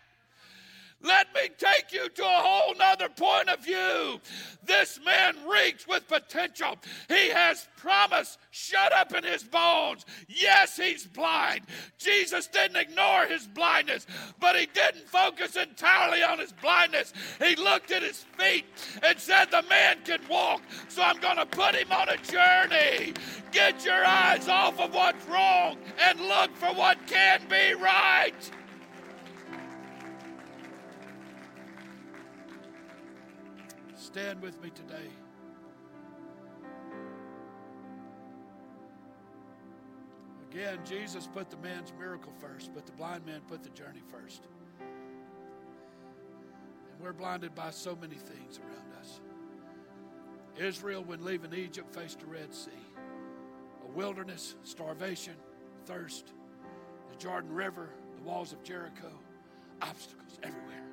[1.02, 4.20] Let me take you to a whole nother point of view.
[4.64, 6.76] This man reeks with potential.
[7.08, 10.06] He has promise shut up in his bones.
[10.28, 11.62] Yes, he's blind.
[11.98, 14.06] Jesus didn't ignore his blindness,
[14.40, 17.12] but he didn't focus entirely on his blindness.
[17.38, 18.64] He looked at his feet
[19.02, 23.12] and said, The man can walk, so I'm going to put him on a journey.
[23.52, 28.32] Get your eyes off of what's wrong and look for what can be right.
[34.14, 35.10] Stand with me today.
[40.52, 44.44] Again, Jesus put the man's miracle first, but the blind man put the journey first.
[46.92, 49.20] And we're blinded by so many things around us.
[50.56, 52.70] Israel, when leaving Egypt, faced a Red Sea,
[53.84, 55.34] a wilderness, starvation,
[55.86, 56.34] thirst.
[57.10, 59.10] The Jordan River, the walls of Jericho,
[59.82, 60.84] obstacles everywhere.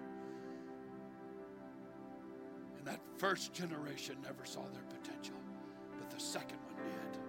[2.81, 5.35] And that first generation never saw their potential,
[5.99, 7.19] but the second one did.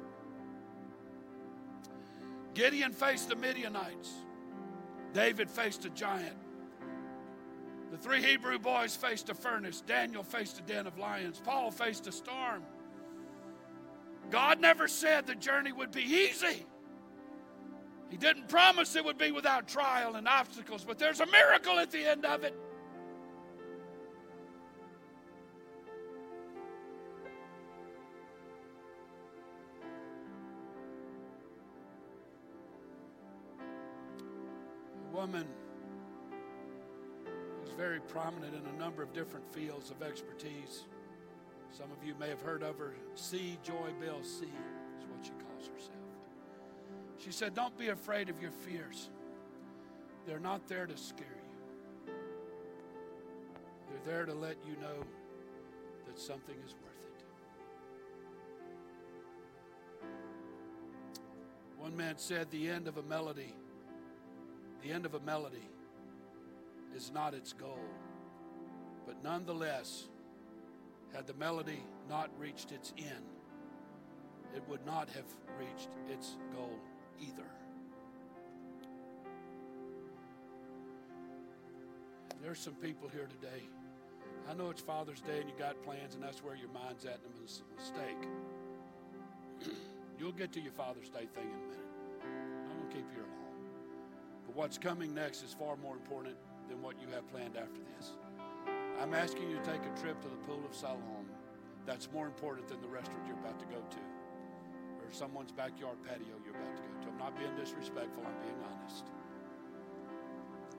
[2.54, 4.12] Gideon faced the Midianites.
[5.12, 6.38] David faced a giant.
[7.90, 9.82] The three Hebrew boys faced a furnace.
[9.82, 11.42] Daniel faced a den of lions.
[11.44, 12.62] Paul faced a storm.
[14.30, 16.64] God never said the journey would be easy.
[18.08, 21.90] He didn't promise it would be without trial and obstacles, but there's a miracle at
[21.90, 22.54] the end of it.
[35.32, 35.48] Woman
[37.60, 40.84] who's very prominent in a number of different fields of expertise.
[41.70, 42.94] Some of you may have heard of her.
[43.14, 43.58] C.
[43.64, 44.44] JoyBell C.
[44.44, 45.96] is what she calls herself.
[47.16, 49.08] She said, Don't be afraid of your fears.
[50.26, 51.26] They're not there to scare
[52.06, 52.12] you,
[53.88, 55.02] they're there to let you know
[56.06, 56.92] that something is worth
[60.02, 60.08] it.
[61.78, 63.54] One man said, The end of a melody,
[64.82, 65.68] the end of a melody
[66.94, 67.78] is not its goal,
[69.06, 70.08] but nonetheless,
[71.14, 73.24] had the melody not reached its end,
[74.54, 75.24] it would not have
[75.58, 76.78] reached its goal
[77.20, 77.46] either.
[82.42, 83.62] There's some people here today.
[84.50, 87.20] I know it's Father's Day and you got plans, and that's where your mind's at,
[87.24, 88.28] and it's a mistake.
[90.18, 91.91] You'll get to your Father's Day thing in a minute.
[94.52, 96.36] But what's coming next is far more important
[96.68, 98.12] than what you have planned after this.
[99.00, 101.24] I'm asking you to take a trip to the Pool of Siloam.
[101.86, 104.02] That's more important than the restaurant you're about to go to
[105.00, 107.08] or someone's backyard patio you're about to go to.
[107.08, 109.08] I'm not being disrespectful, I'm being honest.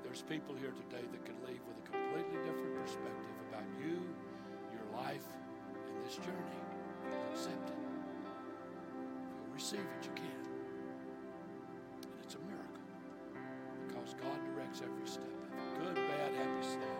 [0.06, 4.06] There's people here today that could leave with a completely different perspective about you,
[4.70, 5.26] your life,
[5.90, 6.62] and this journey.
[7.34, 10.53] Accept it, if you'll receive it, you can.
[14.74, 16.98] Directs every step of it good, bad, happy, sad.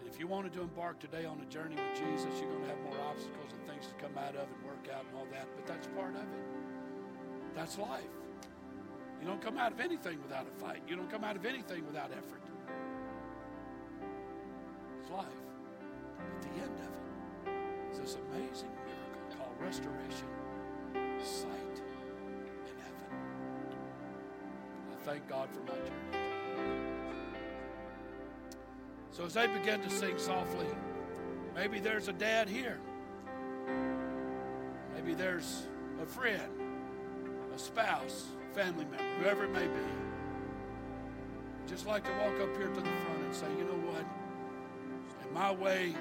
[0.00, 2.68] And if you wanted to embark today on a journey with Jesus, you're going to
[2.68, 5.46] have more obstacles and things to come out of and work out and all that,
[5.54, 6.44] but that's part of it.
[7.54, 8.02] That's life.
[9.20, 10.82] You don't come out of anything without a fight.
[10.88, 12.42] You don't come out of anything without effort.
[15.00, 15.26] It's life.
[16.18, 16.90] At the end of
[17.46, 20.26] it is this amazing miracle called restoration,
[21.22, 21.82] sight,
[22.66, 23.10] and heaven.
[24.90, 26.31] I thank God for my journey.
[29.12, 30.66] So as they begin to sing softly,
[31.54, 32.78] maybe there's a dad here.
[34.94, 35.64] Maybe there's
[36.02, 36.50] a friend,
[37.54, 39.84] a spouse, family member, whoever it may be.
[41.68, 44.04] Just like to walk up here to the front and say, you know what?
[45.26, 45.94] In my way,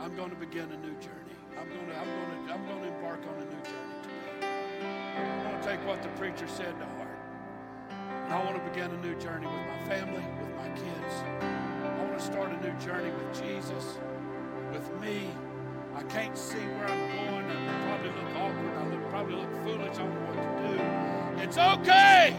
[0.00, 1.36] I'm going to begin a new journey.
[1.60, 4.46] I'm going to, I'm going to, I'm going to embark on a new journey today.
[5.16, 7.18] I'm going to take what the preacher said to heart.
[8.24, 11.79] And I want to begin a new journey with my family, with my kids.
[12.00, 13.98] I want to start a new journey with Jesus,
[14.72, 15.28] with me.
[15.94, 17.44] I can't see where I'm going.
[17.44, 18.74] I probably look awkward.
[18.74, 19.96] I look, probably look foolish.
[19.96, 20.68] I don't know what to
[21.36, 21.42] do.
[21.42, 22.34] It's okay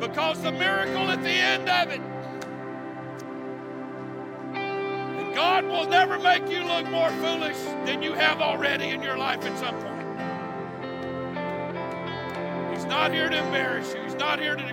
[0.00, 2.00] because the miracle at the end of it.
[4.56, 9.18] And God will never make you look more foolish than you have already in your
[9.18, 9.92] life at some point.
[12.74, 14.66] He's not here to embarrass you, He's not here to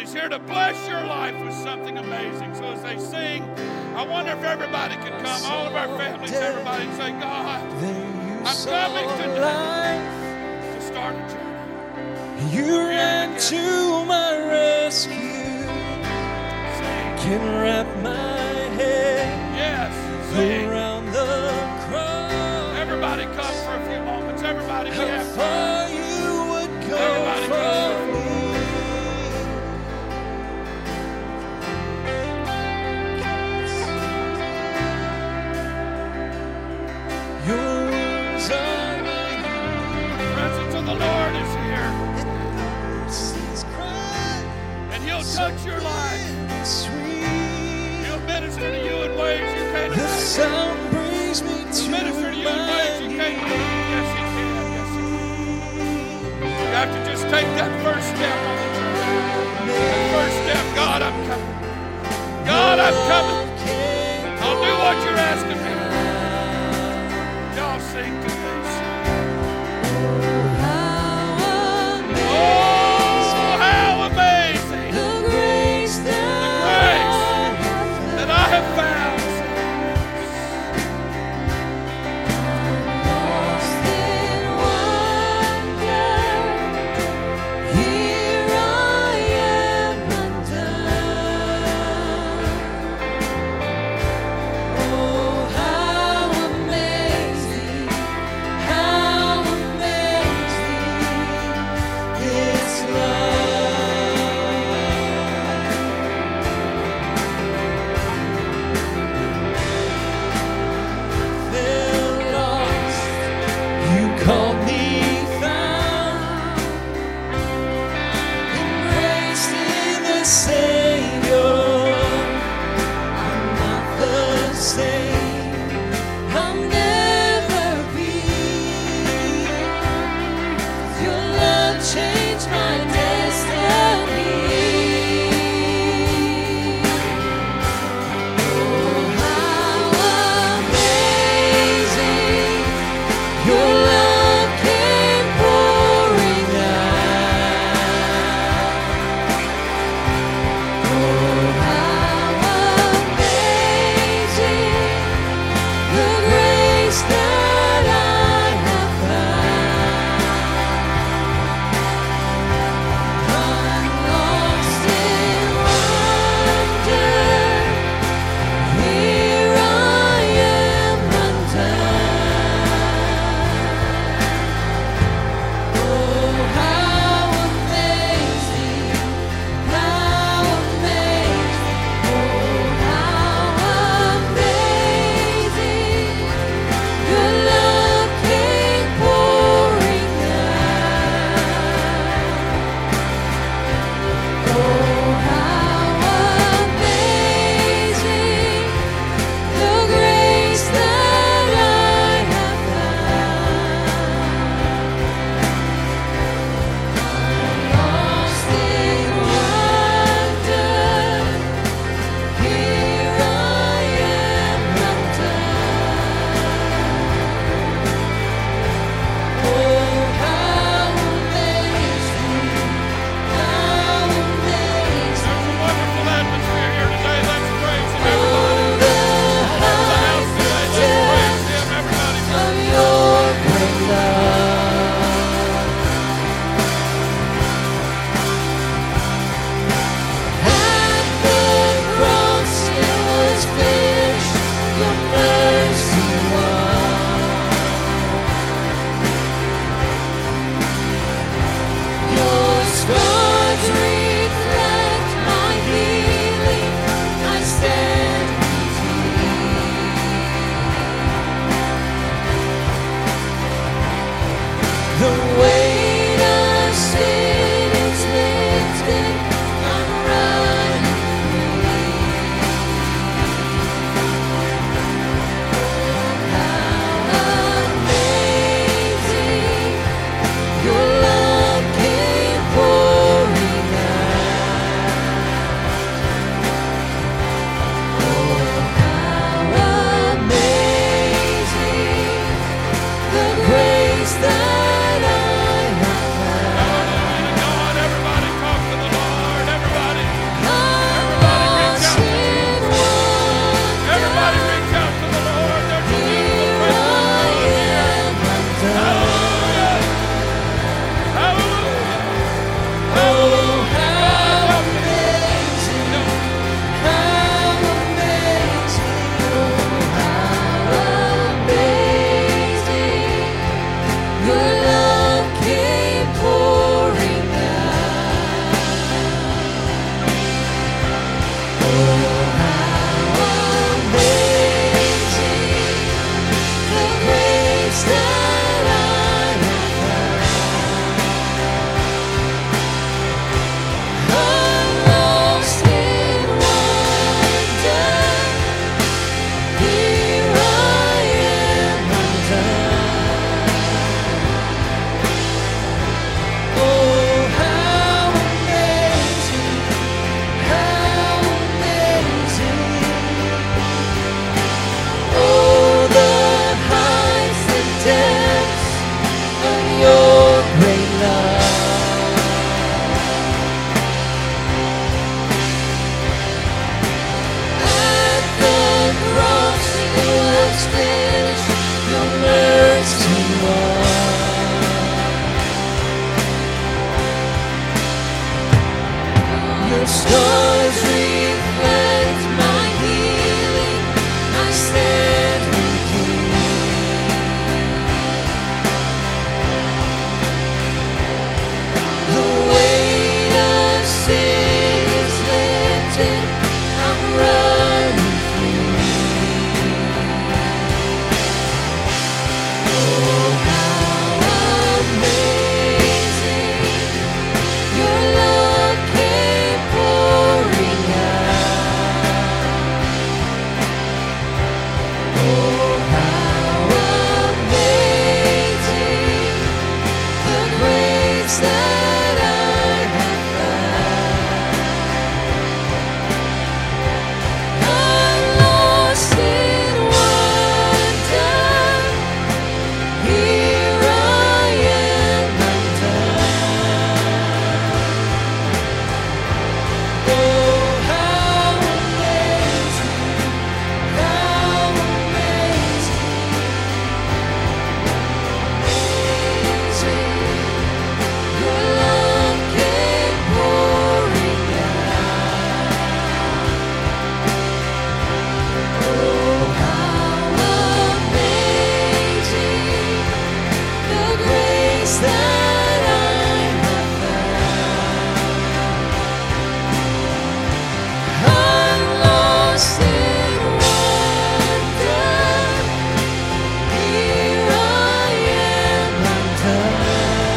[0.00, 2.54] He's here to bless your life with something amazing.
[2.54, 3.42] So as they sing,
[3.94, 7.60] I wonder if everybody can come, all of our families, everybody, and say, God,
[8.46, 12.56] I'm coming today to start a journey.
[12.56, 15.66] You ran to my rescue.
[17.20, 18.38] Can wrap my
[18.80, 20.66] head Yes, sing.
[20.66, 21.50] around the
[21.90, 22.78] cross.
[22.78, 24.42] Everybody come for a few moments.
[24.42, 25.69] Everybody be happy.
[45.40, 46.66] Touch your life.
[46.66, 47.24] Sweet.
[48.04, 52.36] He'll minister to you in ways you can't The sound brings me to Minister to
[52.36, 53.40] you in ways you can't.
[53.94, 54.54] Yes, He can.
[54.76, 55.04] Yes, He
[55.80, 56.60] can.
[56.60, 59.04] You have to just take that first step on the journey.
[59.88, 60.64] That first step.
[60.76, 61.54] God, I'm coming.
[62.52, 63.40] God, I'm coming.
[64.44, 65.72] I'll do what you're asking me.
[67.56, 68.69] Y'all sing to this.